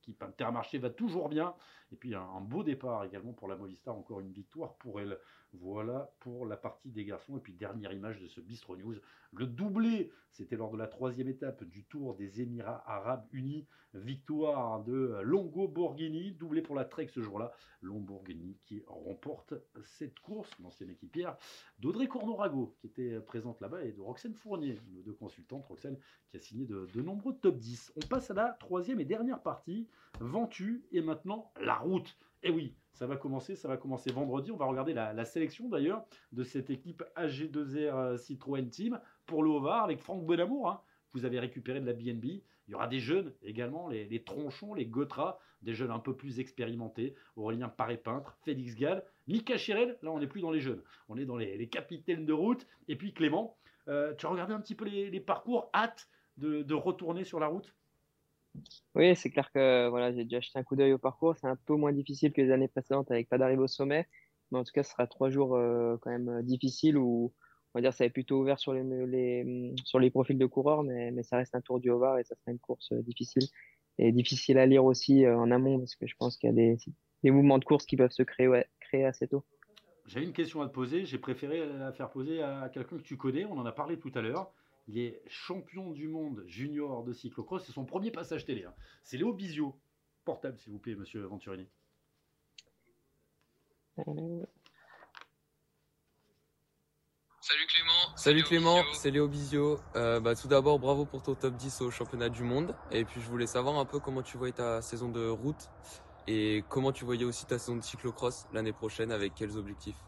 [0.00, 0.10] BCG.
[0.10, 1.54] L'équipe Intermarché va toujours bien.
[1.92, 5.18] Et puis un, beau départ également pour la Movistar, encore une victoire pour elle.
[5.52, 7.36] Voilà pour la partie des garçons.
[7.36, 8.94] Et puis dernière image de ce Bistro News.
[9.32, 13.66] Le doublé, c'était lors de la troisième étape du Tour des Émirats Arabes Unis.
[13.92, 17.52] Victoire de Longo Borghini, doublé pour la Trek ce jour-là.
[17.82, 21.36] Borghini qui remporte cette course, l'ancienne équipière
[21.80, 25.66] d'Audrey Cornorago qui était présente là-bas et de Roxane Fournier, nos deux consultantes.
[25.66, 25.96] Roxane
[26.28, 27.94] qui a signé de, de nombreux top 10.
[27.96, 29.88] On passe à la troisième et dernière partie.
[30.20, 32.16] Ventu et maintenant la route.
[32.42, 34.50] Et eh oui, ça va commencer, ça va commencer vendredi.
[34.50, 39.50] On va regarder la, sélection d'ailleurs de cette équipe AG2R euh, Citroën Team pour le
[39.50, 40.68] Haut-Var avec Franck Bonamour.
[40.68, 40.80] Hein.
[41.12, 42.24] Vous avez récupéré de la BNB.
[42.24, 46.38] Il y aura des jeunes également, les, tronchons, les Gotras, des jeunes un peu plus
[46.38, 47.14] expérimentés.
[47.36, 49.98] Aurélien Paré-Peintre, Félix Gall, Mika Chirel.
[50.02, 50.82] Là, on n'est plus dans les jeunes.
[51.08, 52.66] On est dans les, capitaines de route.
[52.86, 53.56] Et puis Clément,
[53.88, 55.68] euh, tu as regardé un petit peu les, parcours?
[55.74, 57.74] Hâte de retourner sur la route?
[58.94, 61.36] Oui, c'est clair que voilà, j'ai déjà jeté un coup d'œil au parcours.
[61.36, 64.08] C'est un peu moins difficile que les années précédentes avec pas d'arrivée au sommet.
[64.50, 67.32] Mais en tout cas, ce sera trois jours euh, quand même euh, difficiles où
[67.72, 71.12] on va dire ça est plutôt ouvert sur les, sur les profils de coureurs, mais,
[71.12, 73.44] mais ça reste un tour du Haut-Var et ça sera une course euh, difficile.
[73.98, 76.78] Et difficile à lire aussi en amont parce que je pense qu'il y a des,
[77.22, 78.48] des, mouvements de course qui peuvent se créer,
[78.80, 79.44] créer assez tôt.
[80.06, 81.04] J'ai une question à te poser.
[81.04, 83.44] J'ai préféré la faire poser à quelqu'un que tu connais.
[83.44, 84.54] On en a parlé tout à l'heure.
[84.92, 87.64] Il est champion du monde junior de cyclocross.
[87.64, 88.64] C'est son premier passage télé.
[88.64, 88.74] Hein.
[89.04, 89.80] C'est Léo Bizio.
[90.24, 91.68] Portable, s'il vous plaît, monsieur Venturini.
[97.40, 98.16] Salut Clément.
[98.16, 99.78] Salut Clément, c'est Léo Bizio.
[99.94, 102.74] Euh, bah, tout d'abord, bravo pour ton top 10 au championnat du monde.
[102.90, 105.70] Et puis, je voulais savoir un peu comment tu voyais ta saison de route
[106.26, 110.02] et comment tu voyais aussi ta saison de cyclocross l'année prochaine avec quels objectifs?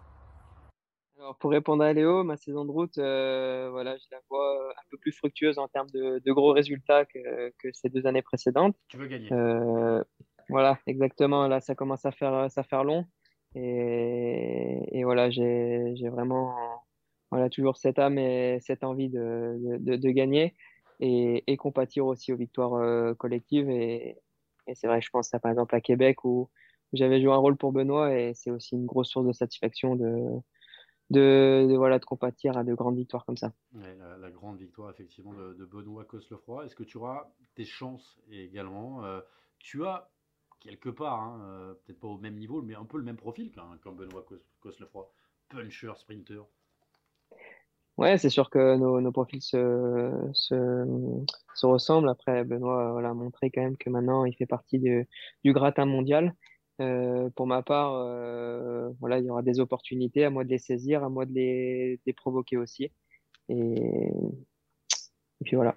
[1.38, 4.82] Pour répondre à Léo, ma saison de route, euh, voilà, je la vois euh, un
[4.90, 8.76] peu plus fructueuse en termes de, gros résultats que, ces deux années précédentes.
[8.88, 9.32] Tu veux gagner.
[9.32, 10.02] Euh,
[10.48, 11.46] voilà, exactement.
[11.48, 13.06] Là, ça commence à faire, ça faire long.
[13.54, 16.54] Et, voilà, j'ai vraiment
[17.30, 20.54] voilà, toujours cette âme et cette envie de, de, gagner
[21.00, 23.68] et, et, compatir aussi aux victoires collectives.
[23.70, 24.18] Et,
[24.74, 26.48] c'est vrai, je pense à, par exemple à Québec où
[26.92, 30.40] j'avais joué un rôle pour Benoît et c'est aussi une grosse source de satisfaction de
[31.12, 33.52] de, voilà, de compatir à de grandes victoires comme ça.
[33.74, 36.66] la, grande victoire effectivement de, Benoît Coslefroy.
[36.66, 39.20] Est-ce que tu auras des chances également euh,
[39.58, 40.10] Tu as
[40.60, 43.52] quelque part, hein, euh, peut-être pas au même niveau, mais un peu le même profil
[43.52, 44.24] qu'un Benoît
[44.60, 45.10] Coslefroy,
[45.48, 46.42] puncher, sprinter.
[47.98, 52.08] Ouais, c'est sûr que nos, profils se, se, ressemblent.
[52.08, 56.34] Après, Benoît voilà, a montré quand même que maintenant il fait partie du gratin mondial.
[56.82, 60.58] Euh, pour ma part, euh, voilà, il y aura des opportunités, à moi de les
[60.58, 62.90] saisir, à moi de les, provoquer aussi.
[63.48, 64.10] Et,
[65.44, 65.76] puis voilà.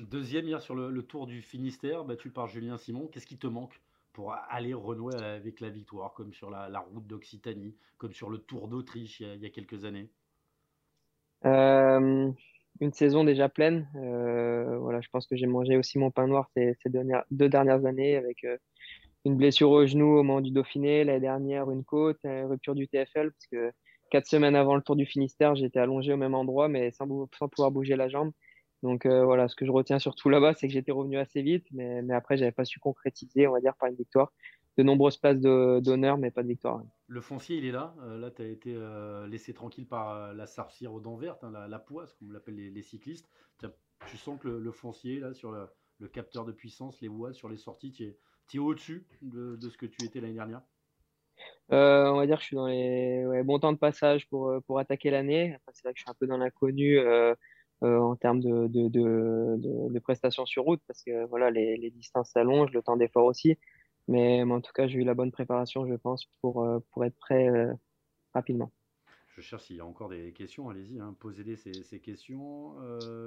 [0.00, 3.08] Deuxième hier sur le, Tour du Finistère, battu par Julien Simon.
[3.08, 3.80] Qu'est-ce qui te manque
[4.12, 8.68] pour aller renouer avec la victoire, comme sur la, route d'Occitanie, comme sur le Tour
[8.68, 10.08] d'Autriche il, y a quelques années?
[11.44, 12.30] Euh,
[12.80, 13.88] Une saison déjà pleine.
[13.94, 18.16] voilà, je pense que j'ai mangé aussi mon pain noir ces, ces deux dernières années
[18.16, 18.44] avec
[19.24, 22.88] une blessure au genou au moment du Dauphiné, l'année dernière une côte, une rupture du
[22.88, 23.72] TFL, parce que
[24.10, 27.70] quatre semaines avant le Tour du Finistère, j'étais allongé au même endroit, mais sans, pouvoir
[27.70, 28.32] bouger la jambe.
[28.82, 31.66] Donc euh, voilà, ce que je retiens surtout là-bas, c'est que j'étais revenu assez vite,
[31.72, 34.32] mais, mais après, j'avais pas su concrétiser, on va dire, par une victoire.
[34.76, 36.82] De nombreuses places d'honneur, mais pas de victoire.
[37.06, 37.94] Le foncier, il est là.
[38.02, 41.52] Euh, là, tu as été euh, laissé tranquille par la sarcière aux dents vertes, hein,
[41.68, 43.30] la, poisse, comme l'appellent les, les, cyclistes.
[44.08, 45.68] Tu sens que le, foncier, là, sur le,
[46.00, 49.58] le, capteur de puissance, les voies sur les sorties, tu es tu es au-dessus de,
[49.60, 50.62] ce que tu étais l'année dernière?
[51.72, 54.60] Euh, On va dire que je suis dans les bons temps de passage pour, euh,
[54.60, 55.56] pour attaquer l'année.
[55.72, 57.34] C'est vrai que je suis un peu dans l'inconnu euh,
[57.82, 62.82] en termes de, de, prestations sur route parce que voilà, les, les distances s'allongent, le
[62.82, 63.56] temps d'effort aussi.
[64.06, 67.48] Mais, en tout cas, j'ai eu la bonne préparation, je pense, pour, pour être prêt
[68.34, 68.70] rapidement.
[69.34, 72.76] Je cherche s'il y a encore des questions, allez-y, hein, posez-les ces, ces, questions.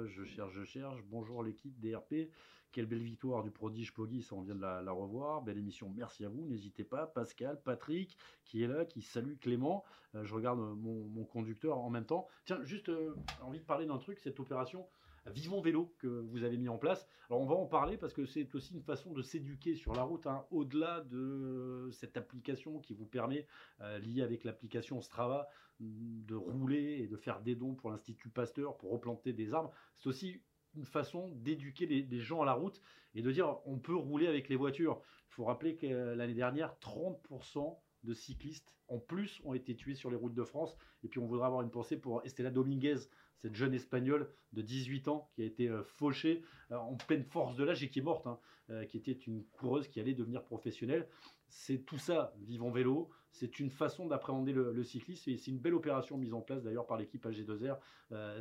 [0.06, 1.02] je cherche, je cherche.
[1.10, 2.30] Bonjour l'équipe DRP.
[2.72, 5.42] Quelle belle victoire du prodige Poggy, ça on vient de la, revoir.
[5.42, 6.44] Belle émission, merci à vous.
[6.44, 9.84] N'hésitez pas, Pascal, Patrick, qui est là, qui salue Clément.
[10.14, 12.28] Euh, je regarde mon, conducteur en même temps.
[12.44, 14.86] Tiens, juste euh, envie de parler d'un truc, cette opération
[15.30, 17.06] Vivons Vélo que vous avez mis en place.
[17.28, 20.02] Alors on va en parler parce que c'est aussi une façon de s'éduquer sur la
[20.02, 23.46] route, hein, au-delà de cette application qui vous permet,
[23.80, 25.48] euh, liée avec l'application Strava,
[25.80, 29.70] de rouler et de faire des dons pour l'Institut Pasteur pour replanter des arbres.
[29.98, 30.40] C'est aussi
[30.78, 32.80] une façon d'éduquer les, gens à la route
[33.14, 35.00] et de dire on peut rouler avec les voitures.
[35.30, 40.10] Il faut rappeler que l'année dernière, 30% de cyclistes en plus ont été tués sur
[40.10, 40.76] les routes de France.
[41.02, 42.96] Et puis on voudrait avoir une pensée pour Estela Dominguez,
[43.36, 47.56] cette jeune espagnole de 18 ans qui a été euh, fauchée euh, en pleine force
[47.56, 48.38] de l'âge et qui est morte, hein,
[48.70, 51.08] euh, qui était une coureuse qui allait devenir professionnelle.
[51.48, 53.10] C'est tout ça, vivant vélo.
[53.30, 56.86] C'est une façon d'appréhender le, cyclisme et c'est une belle opération mise en place d'ailleurs
[56.86, 57.78] par l'équipe AG2R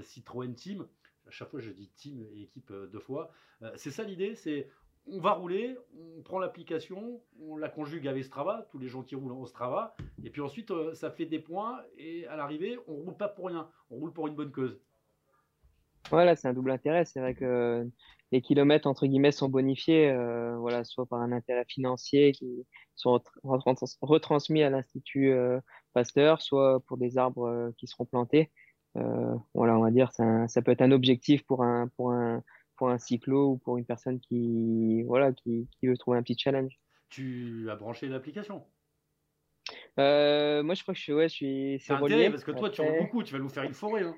[0.01, 0.87] Citroën Team.
[1.27, 3.31] À chaque fois, je dis team et équipe deux fois.
[3.75, 4.69] c'est ça l'idée, c'est
[5.09, 5.77] on va rouler,
[6.17, 9.95] on prend l'application, on la conjugue avec Strava, tous les gens qui roulent en Strava,
[10.23, 13.47] et puis ensuite euh, ça fait des points, et à l'arrivée, on roule pas pour
[13.47, 14.79] rien, on roule pour une bonne cause.
[16.09, 17.03] Voilà, c'est un double intérêt.
[17.03, 17.85] C'est vrai que
[18.31, 23.21] les kilomètres, entre guillemets, sont bonifiés, euh, voilà, soit par un intérêt financier qui sont
[23.43, 25.59] retransmis à l'Institut euh,
[25.93, 28.51] Pasteur, soit pour des arbres qui seront plantés.
[29.53, 32.43] Voilà, on va dire, ça, ça peut être un objectif pour un, pour un,
[32.77, 36.37] pour un cyclo ou pour une personne qui, voilà, qui, qui veut trouver un petit
[36.37, 36.79] challenge.
[37.09, 38.65] Tu as branché l'application
[39.99, 41.13] euh, Moi, je crois que je suis.
[41.13, 42.29] Ouais, je suis c'est relié.
[42.29, 44.03] parce que toi, tu roules beaucoup, tu vas nous faire une forêt.
[44.03, 44.15] Hein.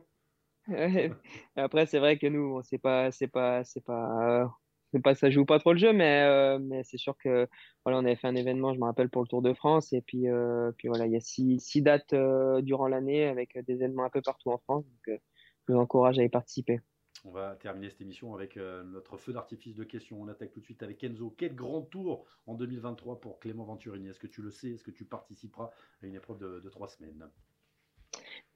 [1.55, 4.51] Après, c'est vrai que nous, c'est pas, c'est pas, c'est pas,
[4.97, 7.47] pas, ça joue pas trop le jeu, mais, euh, mais c'est sûr que
[7.85, 10.01] voilà, on avait fait un événement, je me rappelle pour le Tour de France, et
[10.01, 12.15] puis, euh, puis voilà, il y a six, six dates
[12.61, 15.19] durant l'année avec des événements un peu partout en France, donc
[15.67, 16.79] je vous encourage à y participer.
[17.25, 20.21] On va terminer cette émission avec euh, notre feu d'artifice de questions.
[20.21, 21.33] On attaque tout de suite avec Enzo.
[21.37, 24.07] Quel grand tour en 2023 pour Clément Venturini?
[24.07, 24.69] Est-ce que tu le sais?
[24.69, 25.69] Est-ce que tu participeras
[26.01, 27.29] à une épreuve de, trois semaines?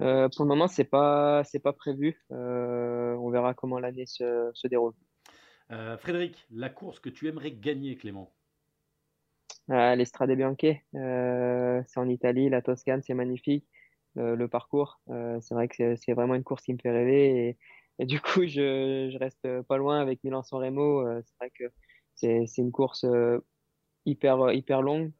[0.01, 2.17] Euh, Pour le moment, c'est pas c'est pas prévu.
[2.31, 4.93] Euh, on verra comment l'année se, déroule.
[5.69, 8.31] Frédéric, la course que tu aimerais gagner, Clément
[9.67, 10.57] L'Estrade Bianche,
[10.93, 13.65] c'est en Italie, la Toscane, c'est magnifique.
[14.15, 17.57] le parcours, c'est vrai que c'est vraiment une course qui me fait rêver
[17.99, 21.07] et, du coup, je, reste pas loin avec Milan-San Remo.
[21.07, 21.71] Euh, c'est vrai que
[22.15, 23.39] c'est une course euh,
[24.05, 25.11] hyper, hyper longue,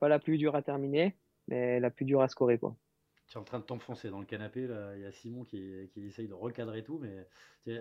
[0.00, 1.16] pas la plus dure à terminer,
[1.48, 2.58] mais la plus dure à scorer.
[2.58, 2.76] Quoi.
[3.28, 4.66] Tu es en train de t'enfoncer dans le canapé.
[4.66, 4.96] Là.
[4.96, 7.26] Il y a Simon qui, qui essaye de recadrer tout, mais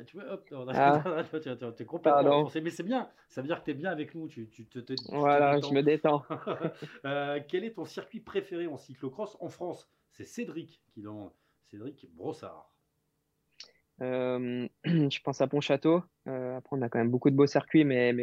[0.06, 1.24] tu vois, hop, ah.
[1.42, 2.62] tu es complètement enfoncé.
[2.62, 4.28] Mais c'est bien, ça veut dire que tu es bien avec nous.
[4.28, 4.80] Tu, tu te,
[5.10, 6.24] voilà, je me détends.
[7.06, 9.90] euh, quel est ton circuit préféré en cyclocross en France?
[10.12, 11.32] C'est Cédric qui demande.
[11.66, 12.72] Cédric Brossard.
[14.02, 16.04] Euh, je pense à Pontchâteau.
[16.28, 18.14] Euh, après, on a quand même beaucoup de beaux circuits, mais,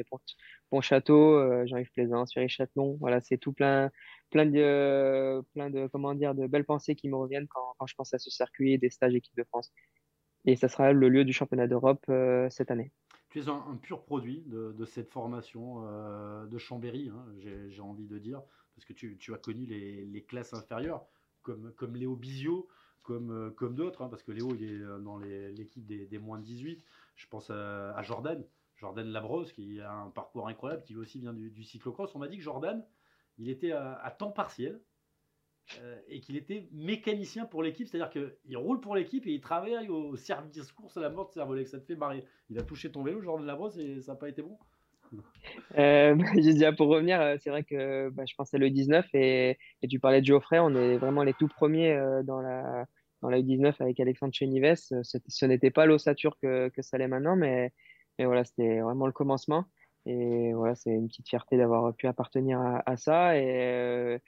[0.70, 3.90] Pontchâteau, euh, Jean-Yves Plaisance, Thierry Châtelon, voilà, c'est tout plein,
[4.32, 8.18] de, plein de, comment dire, de belles pensées qui me reviennent quand, je pense à
[8.18, 9.72] ce circuit des stages équipe de France.
[10.44, 12.04] Et ça sera le lieu du championnat d'Europe
[12.50, 12.92] cette année.
[13.30, 15.82] Tu es un, pur produit de, cette formation
[16.46, 17.24] de Chambéry, hein,
[17.68, 18.42] j'ai envie de dire,
[18.76, 21.06] parce que tu, as connu les, les, classes inférieures,
[21.42, 22.68] comme, comme Léo Bizio,
[23.04, 26.38] comme, euh, comme d'autres, hein, parce que Léo, il est euh, dans l'équipe des, moins
[26.38, 26.84] de 18.
[27.14, 28.44] Je pense à, Jordan,
[28.76, 32.12] Jordan Labrosse, qui a un parcours incroyable, qui aussi vient du, cyclocross.
[32.16, 32.84] On m'a dit que Jordan,
[33.38, 34.80] il était à, temps partiel
[35.78, 39.88] euh, et qu'il était mécanicien pour l'équipe, c'est-à-dire qu'il roule pour l'équipe et il travaille
[39.88, 41.70] au service course à la mort de Servolex.
[41.70, 42.24] Ça te fait marrer.
[42.50, 44.58] Il a touché ton vélo, Jordan Labrosse, et ça n'a pas été bon
[45.78, 50.20] euh, déjà pour revenir, c'est vrai que bah, je pensais le 19 et, tu parlais
[50.20, 52.86] de Geoffrey, on est vraiment les tout premiers dans la
[53.24, 54.64] dans la U19 avec Alexandre Chenives.
[54.92, 57.72] Euh, ce n'était pas l'ossature que, ça l'est maintenant, mais,
[58.18, 59.64] mais voilà, c'était vraiment le commencement.
[60.06, 63.38] Et voilà, c'est une petite fierté d'avoir pu appartenir à, ça.
[63.38, 64.18] Et, euh,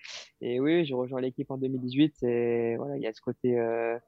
[0.40, 2.22] et, oui, je rejoins l'équipe en 2018.
[2.22, 3.98] Et voilà, il y a ce côté, euh,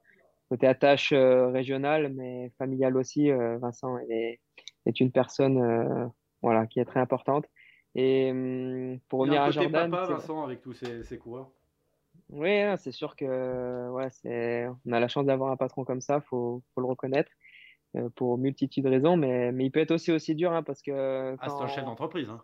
[0.49, 3.29] côté attache régionale, mais familiale aussi.
[3.29, 4.39] Vincent est,
[4.87, 7.45] est, une personne voilà, qui est très importante.
[7.95, 9.89] Et hum, pour revenir à Jordan.
[9.89, 11.49] papa, Vincent, avec tous ces, ces coureurs
[12.29, 16.01] oui, hein, c'est sûr que ouais, c'est, on a la chance d'avoir un patron comme
[16.01, 17.31] ça, faut, faut le reconnaître
[17.95, 20.83] euh, pour multitude de raisons, mais, mais il peut être aussi aussi dur hein, parce
[20.83, 22.29] que ah, c'est un chef d'entreprise.
[22.29, 22.43] Hein.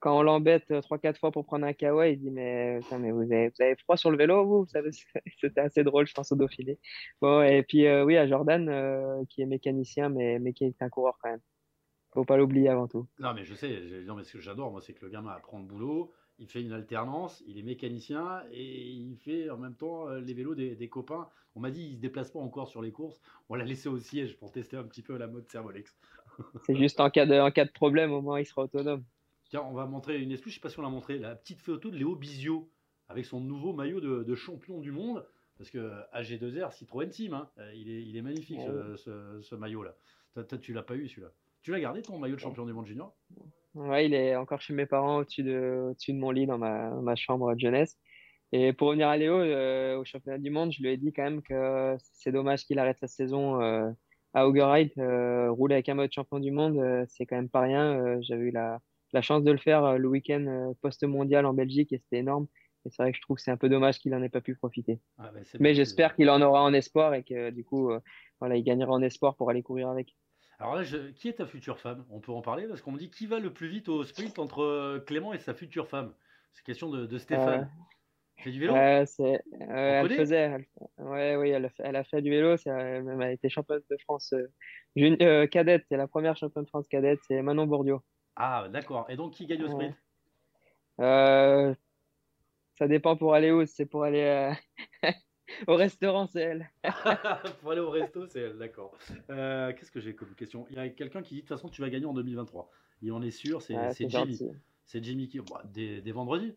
[0.00, 3.12] Quand on l'embête euh, trois quatre fois pour prendre un kawaii, il dit mais, mais
[3.12, 4.90] vous, avez, vous avez froid sur le vélo, vous, vous savez,
[5.40, 6.80] c'était assez drôle, je pense au Dauphiné.
[7.20, 10.88] Bon, et puis euh, oui, à Jordan qui est mécanicien, mais, mais qui est un
[10.88, 11.40] coureur quand même.
[12.12, 13.06] Faut pas l'oublier avant tout.
[13.18, 15.58] Non, mais je sais, non, mais ce que j'adore, moi, c'est que le gamin apprend
[15.58, 20.08] le boulot il fait une alternance, il est mécanicien et il fait en même temps
[20.08, 21.28] euh, les vélos des, copains.
[21.54, 23.20] On m'a dit il se déplace pas encore sur les courses.
[23.48, 25.96] On l'a laissé au siège pour tester un petit peu la mode Servolex.
[26.66, 29.04] C'est juste en cas, de, en cas de problème, au moins il sera autonome.
[29.50, 31.60] Tiens, on va montrer une excuse, je sais pas si on l'a montré, la petite
[31.60, 32.68] photo de Léo Bizio
[33.08, 35.24] avec son nouveau maillot de, champion du monde.
[35.58, 38.58] Parce que AG2R, Citroën Team, hein, euh, il, est, il, est, magnifique
[38.96, 39.94] ce, maillot-là.
[40.60, 41.30] Tu l'as pas eu celui-là?
[41.62, 43.14] Tu l'as gardé ton maillot de champion du monde junior?
[43.74, 47.54] Ouais, il est encore chez mes parents au-dessus de, mon lit dans ma, ma chambre
[47.54, 47.96] de jeunesse.
[48.50, 51.22] Et pour revenir à Léo, euh, au championnat du monde, je lui ai dit quand
[51.22, 53.90] même que c'est dommage qu'il arrête sa saison euh,
[54.34, 54.90] à Augeride.
[54.98, 58.20] Euh, rouler avec un mode champion du monde, euh, c'est quand même pas rien.
[58.20, 58.80] J'avais eu la,
[59.12, 62.46] la chance de le faire le week-end post-mondial en Belgique et c'était énorme.
[62.84, 64.40] Et c'est vrai que je trouve que c'est un peu dommage qu'il n'en ait pas
[64.40, 65.00] pu profiter.
[65.16, 67.92] Ah, bah, mais j'espère qu'il en aura en espoir et que du coup,
[68.40, 70.14] voilà, il gagnera en espoir pour aller courir avec.
[70.62, 70.84] Alors là,
[71.16, 72.04] qui est ta future femme?
[72.08, 74.38] On peut en parler parce qu'on me dit qui va le plus vite au sprint
[74.38, 76.14] entre Clément et sa future femme?
[76.52, 77.68] C'est question de, Stéphane.
[78.38, 78.74] Fait du vélo?
[78.74, 79.04] ouais,
[79.58, 80.68] Elle faisait.
[80.98, 82.54] Ouais, oui, elle a, fait, elle a fait du vélo.
[82.64, 85.84] Elle a été championne de France euh, euh, cadette.
[85.88, 87.18] C'est la première championne de France cadette.
[87.26, 87.96] C'est Manon Bourdieu.
[88.36, 89.06] Ah, d'accord.
[89.08, 89.96] Et donc, qui gagne au sprint?
[91.00, 91.74] Euh,
[92.78, 93.66] Ça dépend pour aller où.
[93.66, 94.52] C'est pour aller
[95.66, 96.70] au restaurant, c'est elle.
[97.60, 98.96] pour aller au resto, c'est elle, d'accord.
[99.28, 100.66] Qu'est-ce que j'ai comme question?
[100.70, 102.70] Il y a quelqu'un qui dit de toute façon, tu vas gagner en 2023.
[103.02, 103.76] Il en est sûr, c'est
[104.08, 104.40] Jimmy.
[104.84, 105.40] C'est Jimmy qui.
[105.40, 106.54] Bah, des vendredis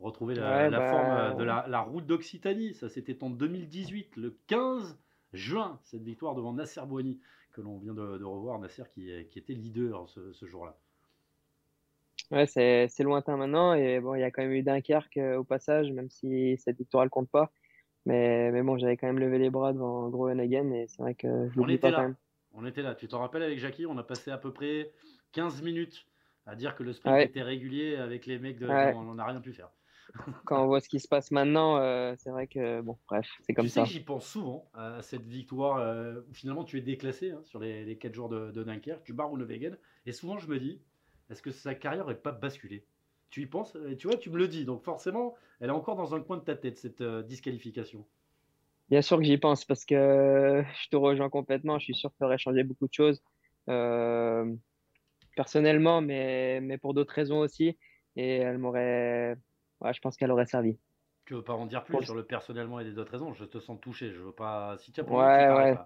[0.00, 2.74] retrouver la, bah, forme euh, de la, route d'Occitanie.
[2.74, 4.98] Ça, c'était en 2018, le 15
[5.32, 7.20] juin, cette victoire devant Nasser Boigny,
[7.52, 8.58] que l'on vient de, revoir.
[8.58, 10.76] Nasser qui, qui était leader ce, jour-là.
[12.30, 13.74] Ouais, c'est lointain maintenant.
[13.74, 16.78] Et bon, il y a quand même eu Dunkerque euh, au passage, même si cette
[16.78, 17.50] victoire ne compte pas.
[18.08, 21.50] Mais, mais bon, j'avais quand même levé les bras devant Groenhagen et c'est vrai que
[21.50, 22.16] je l'oublie pas quand même.
[22.54, 22.94] On était là.
[22.94, 24.90] Tu t'en rappelles avec Jackie On a passé à peu près
[25.32, 26.06] 15 minutes
[26.46, 28.66] à dire que le sprint était régulier avec les mecs de.
[28.66, 29.68] On n'a rien pu faire.
[30.46, 33.52] quand on voit ce qui se passe maintenant, euh, c'est vrai que, bon, bref, c'est
[33.52, 33.84] comme ça.
[33.84, 35.76] J'y pense souvent à cette victoire.
[35.76, 39.28] Euh, finalement, tu es déclassé hein, sur les, les 4 jours de, Dunkerque, tu barres
[39.28, 39.76] Groenewegen.
[40.06, 40.80] Et souvent, je me dis,
[41.28, 42.86] est-ce que sa carrière n'aurait pas basculé?
[43.30, 44.64] Tu y penses et Tu vois, tu me le dis.
[44.64, 48.04] Donc, forcément, elle est encore dans un coin de ta tête, cette euh, disqualification.
[48.90, 51.78] Bien sûr que j'y pense parce que je te rejoins complètement.
[51.78, 53.22] Je suis sûr que ça aurait changé beaucoup de choses.
[55.36, 57.76] personnellement, mais, mais pour d'autres raisons aussi.
[58.16, 59.36] Et elle m'aurait
[59.80, 60.76] ouais, je pense qu'elle aurait servi.
[61.26, 63.34] Tu veux pas en dire plus sur le personnellement et des autres raisons?
[63.34, 64.10] Je te sens touché.
[64.10, 64.78] Je veux pas.
[64.78, 65.76] Si tu as ouais, ouais.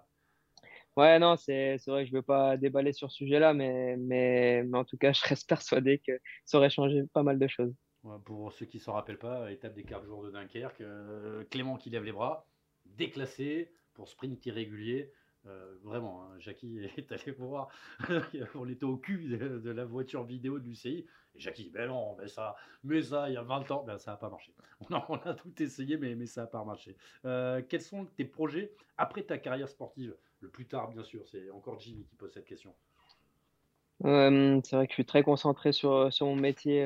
[0.96, 4.78] Ouais, non, c'est vrai que je veux pas déballer sur ce sujet-là, mais, mais, mais,
[4.78, 6.12] en tout cas, je reste persuadé que
[6.44, 7.74] ça aurait changé pas mal de choses.
[8.24, 11.76] pour ceux qui ne s'en rappellent pas, étape des 4 jours de Dunkerque, euh, Clément
[11.76, 12.46] qui lève les bras,
[12.84, 15.12] déclassé pour sprint irrégulier.
[15.46, 17.68] Euh, vraiment, hein, Jackie est allé voir.
[18.54, 21.06] on était au cul de, la voiture vidéo de l'UCI.
[21.34, 24.12] Et Jackie Ben non, mais ça, mais ça, il y a 20 ans, ben, ça
[24.12, 24.54] n'a pas marché.
[24.80, 26.96] On a, on a, tout essayé, mais, mais ça n'a pas marché.
[27.24, 30.14] Euh, quels sont tes projets après ta carrière sportive?
[30.42, 32.74] Le plus tard, bien sûr, c'est encore Jimmy qui pose cette question.
[34.04, 36.84] Euh, c'est vrai que je suis très concentré sur, sur mon métier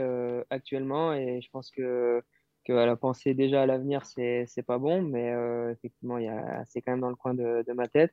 [0.50, 2.22] actuellement et je pense que
[2.64, 5.32] que la penser déjà à l'avenir, c'est pas bon, mais
[5.70, 6.18] effectivement,
[6.66, 8.12] c'est quand même dans le coin de, de ma tête.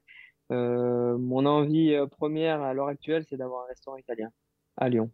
[0.51, 4.29] Euh, mon envie euh, première à l'heure actuelle, c'est d'avoir un restaurant italien
[4.77, 5.09] à Lyon.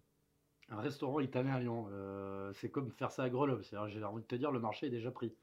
[0.69, 3.63] Un restaurant italien à Lyon, euh, c'est comme faire ça à Grenoble.
[3.63, 5.33] J'ai envie de te dire, le marché est déjà pris.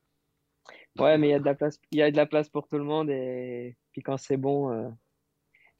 [0.99, 2.69] Ouais, mais il y a de la place, il y a de la place pour
[2.69, 4.95] tout le monde et puis quand c'est bon, il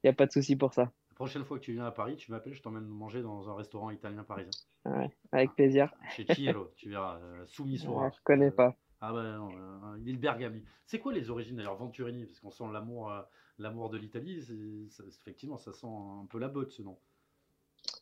[0.05, 0.93] n'y a pas de souci pour ça.
[1.11, 3.55] La prochaine fois que tu viens à Paris, tu m'appelles, je t'emmène manger dans un
[3.55, 4.51] restaurant italien parisien.
[4.85, 5.95] Ouais, avec plaisir.
[6.11, 8.77] Chez Cielo, tu verras, soumis ouais, Je connais pas.
[9.01, 9.51] Ah bah non,
[9.99, 10.63] il est le Bergami.
[10.85, 12.27] C'est quoi les origines d'ailleurs Venturini?
[12.27, 13.11] Parce qu'on sent l'amour
[13.59, 14.45] l'amour de l'Italie,
[15.09, 16.99] effectivement, ça sent un peu la botte ce nom.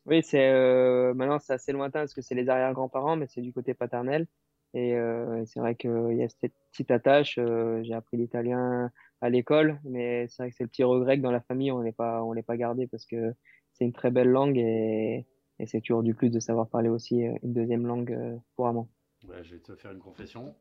[0.07, 3.53] Oui, c'est euh, maintenant c'est assez lointain parce que c'est les arrière-grands-parents, mais c'est du
[3.53, 4.27] côté paternel.
[4.75, 7.39] Et euh, c'est vrai qu'il y a cette petite attache.
[7.39, 11.23] Euh, j'ai appris l'italien à l'école, mais c'est vrai que c'est le petit regret que
[11.23, 13.33] dans la famille on n'est pas on l'est pas gardé parce que
[13.73, 15.27] c'est une très belle langue et,
[15.59, 18.89] et c'est toujours du plus de savoir parler aussi une deuxième langue couramment.
[19.29, 20.55] Ouais, je vais te faire une confession.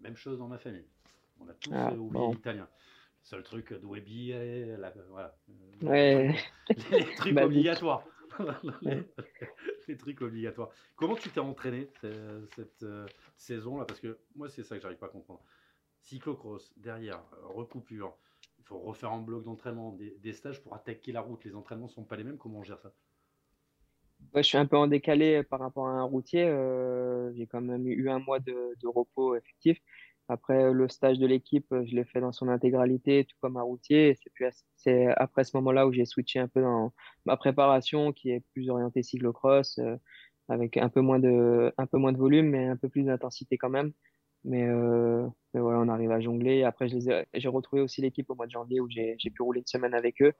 [0.00, 0.86] Même chose dans ma famille.
[1.40, 2.68] On a tous ah, oublié l'italien
[3.28, 4.32] seul truc de Webby,
[5.10, 5.36] voilà.
[5.82, 6.34] Ouais.
[6.90, 8.02] les, trucs obligatoires.
[9.88, 10.70] les, trucs obligatoires.
[10.96, 11.88] Comment tu t'es entraîné
[12.54, 13.84] cette, euh, saison-là?
[13.84, 15.42] Parce que moi, c'est ça que j'arrive pas à comprendre.
[16.00, 18.16] Cyclocross, derrière, euh, recoupure.
[18.58, 21.44] Il faut refaire un bloc d'entraînement, des, stages pour attaquer la route.
[21.44, 22.38] Les entraînements sont pas les mêmes.
[22.38, 22.92] Comment on gère ça?
[24.34, 26.44] Je suis un peu en décalé par rapport à un routier.
[26.44, 29.80] Euh, j'ai quand même eu un mois de, de repos effectif.
[30.28, 34.18] Après, le stage de l'équipe, je l'ai fait dans son intégralité, tout comme un routier.
[34.76, 36.92] C'est après ce moment-là où j'ai switché un peu dans
[37.24, 39.96] ma préparation, qui est plus orientée cyclocross, euh,
[40.48, 43.56] avec un peu moins de, un peu moins de volume, mais un peu plus d'intensité
[43.56, 43.92] quand même.
[44.44, 46.62] Mais, euh, mais, voilà, on arrive à jongler.
[46.64, 49.94] Après, j'ai retrouvé aussi l'équipe au mois de janvier où j'ai pu rouler une semaine
[49.94, 50.32] avec eux,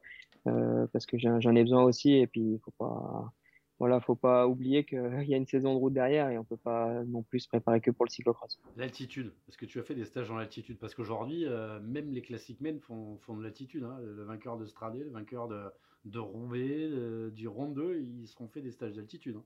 [0.46, 2.14] euh, parce que j'en ai besoin aussi.
[2.14, 3.32] Et puis, il faut pas,
[3.78, 4.98] voilà, faut pas oublier qu'il
[5.28, 7.80] y a une saison de route derrière et on peut pas non plus se préparer
[7.80, 8.60] que pour le cyclocross.
[8.76, 12.22] L'altitude, est-ce que tu as fait des stages dans l'altitude Parce qu'aujourd'hui, euh, même les
[12.22, 13.84] classiques men font, font de l'altitude.
[13.84, 13.98] Hein.
[14.02, 15.64] Le vainqueur de Stradé, le vainqueur de,
[16.04, 16.90] de Roubaix,
[17.32, 19.36] du Ronde 2, ils seront fait des stages d'altitude.
[19.36, 19.44] Hein.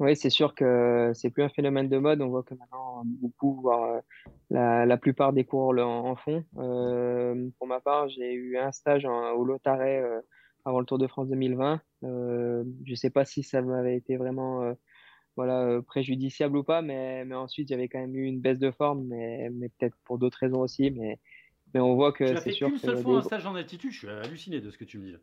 [0.00, 2.20] Oui, c'est sûr que c'est plus un phénomène de mode.
[2.20, 4.00] On voit que maintenant, beaucoup, voire euh,
[4.50, 6.44] la, la, plupart des coureurs en, font.
[6.58, 10.02] Euh, pour ma part, j'ai eu un stage au Lotaret
[10.64, 11.80] avant le Tour de France 2020.
[12.04, 14.74] Euh, je ne sais pas si ça m'avait été vraiment euh,
[15.36, 18.58] voilà, préjudiciable ou pas, mais, mais ensuite, il y avait quand même eu une baisse
[18.58, 20.90] de forme, mais, mais peut-être pour d'autres raisons aussi.
[20.90, 21.18] Mais,
[21.72, 22.68] mais on voit que c'est sûr.
[22.68, 25.06] qu'une seule fois un stage en altitude, je suis halluciné de ce que tu me
[25.06, 25.16] dis.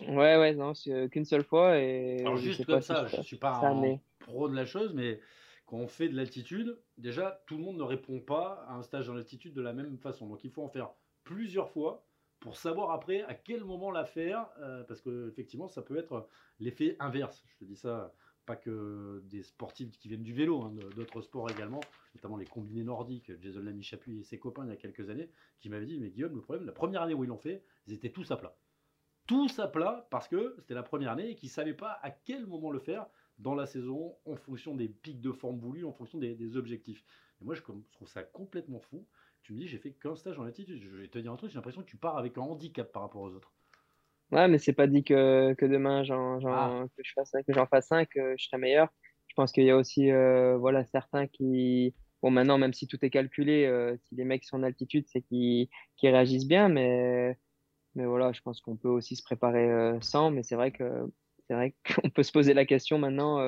[0.00, 0.72] Ouais, ouais, non,
[1.10, 1.78] qu'une seule fois.
[1.78, 5.20] Et Alors, juste comme ça, je ne suis pas un pro de la chose, mais
[5.66, 9.08] quand on fait de l'altitude, déjà, tout le monde ne répond pas à un stage
[9.08, 10.26] en altitude de la même façon.
[10.28, 10.90] Donc, il faut en faire
[11.22, 12.04] plusieurs fois
[12.44, 16.28] pour savoir après à quel moment la faire, euh, parce que effectivement, ça peut être
[16.60, 17.42] l'effet inverse.
[17.48, 18.12] Je te dis ça,
[18.44, 21.80] pas que des sportifs qui viennent du vélo, hein, d'autres sports également,
[22.14, 23.32] notamment les combinés nordiques.
[23.40, 26.10] Jason Lamy Chapuis et ses copains il y a quelques années, qui m'avaient dit, mais
[26.10, 28.54] Guillaume, le problème, la première année où ils l'ont fait, ils étaient tous à plat.
[29.26, 32.46] Tous à plat parce que c'était la première année et qu'ils savaient pas à quel
[32.46, 33.06] moment le faire
[33.38, 37.02] dans la saison, en fonction des pics de forme voulus, en fonction des, objectifs.
[37.40, 39.06] Et moi, je, trouve ça complètement fou.
[39.44, 40.82] Tu me dis, j'ai fait qu'un stage en altitude.
[40.82, 43.02] Je vais te dire un truc, j'ai l'impression que tu pars avec un handicap par
[43.02, 43.52] rapport aux autres.
[44.32, 46.86] Ouais, mais c'est pas dit que, que demain j'en, ah.
[46.96, 48.88] que je fasse que j'en fasse un, que je serai meilleur.
[49.28, 52.98] Je pense qu'il y a aussi euh, voilà certains qui bon maintenant même si tout
[53.04, 55.68] est calculé, euh, si les mecs sont en altitude, c'est qu'ils
[56.02, 57.38] réagissent bien, mais
[57.94, 60.30] mais voilà, je pense qu'on peut aussi se préparer euh, sans.
[60.30, 61.06] Mais c'est vrai que
[61.46, 63.38] c'est vrai qu'on peut se poser la question maintenant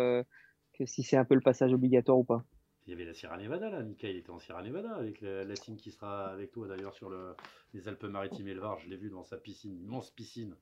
[0.78, 2.44] que si c'est un peu le passage obligatoire ou pas.
[2.86, 5.54] Il y avait la Sierra Nevada là, Mika il était en Sierra Nevada avec la,
[5.54, 7.34] team qui sera avec toi d'ailleurs sur le,
[7.74, 10.56] les Alpes-Maritimes et le Var, je l'ai vu dans sa piscine, immense piscine.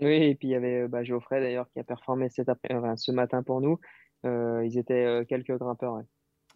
[0.00, 3.12] Oui, et puis il y avait bah, Geoffrey d'ailleurs qui a performé cet après ce
[3.12, 3.78] matin pour nous.
[4.24, 6.02] Euh, ils étaient euh, quelques grimpeurs.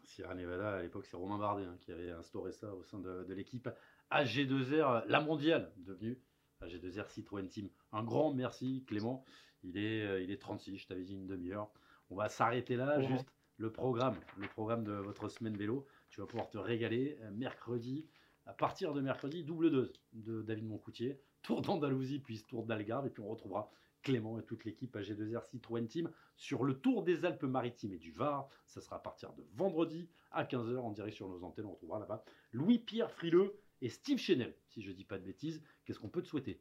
[0.04, 3.26] Sierra Nevada, à l'époque, c'est Romain Bardet hein, qui avait instauré ça au sein de,
[3.32, 3.68] l'équipe
[4.10, 6.18] AG2R, la mondiale devenue
[6.62, 7.68] AG2R Citroën Team.
[7.92, 9.24] Un grand merci Clément.
[9.62, 11.70] Il est, euh, il est 36, je t'avais dit une demi-heure.
[12.10, 13.28] On va s'arrêter là, juste
[13.58, 15.86] le programme, le programme de votre semaine vélo.
[16.10, 18.06] Tu vas pouvoir te régaler mercredi,
[18.46, 21.20] à partir de mercredi, double dose de David Moncoutier.
[21.42, 23.70] Tour d'Andalousie, puis Tour d'Algarve, et puis on retrouvera
[24.02, 28.48] Clément et toute l'équipe AG2R Citroën Team sur le Tour des Alpes-Maritimes et du Var.
[28.66, 31.66] Ça sera à partir de vendredi à 15h en direct sur nos antennes.
[31.66, 34.54] On retrouvera là-bas Louis-Pierre Frileux et Steve Chenel.
[34.68, 36.60] Si je ne dis pas de bêtises, qu'est-ce qu'on peut te souhaiter?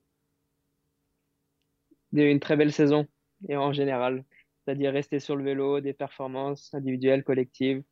[2.13, 3.07] Une très belle saison,
[3.47, 4.23] et en général.
[4.65, 7.83] C'est-à-dire rester sur le vélo, des performances individuelles, collectives,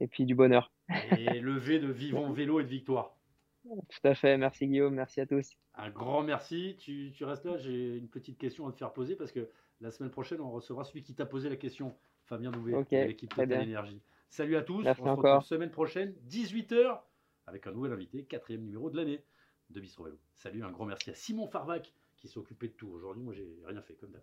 [0.00, 0.72] et puis du bonheur.
[1.16, 3.16] Et lever de vivant vélo et de victoire.
[3.64, 5.56] Tout à fait, merci Guillaume, merci à tous.
[5.74, 6.76] Un grand merci.
[6.78, 9.48] Tu, restes là, j'ai une petite question à te faire poser parce que
[9.80, 13.30] la semaine prochaine, on recevra celui qui t'a posé la question, Fabien Douvet, de l'équipe
[13.34, 14.00] Total Énergie.
[14.30, 15.34] Salut à tous, merci on se encore.
[15.34, 17.00] retrouve semaine prochaine, 18h,
[17.46, 19.22] avec un nouvel invité, quatrième numéro de l'année
[19.70, 20.18] de Bistro Vélo.
[20.34, 23.22] Salut, un grand merci à Simon Farvac qui s'est occupé de tout aujourd'hui.
[23.22, 24.22] Moi, j'ai rien fait comme d'hab.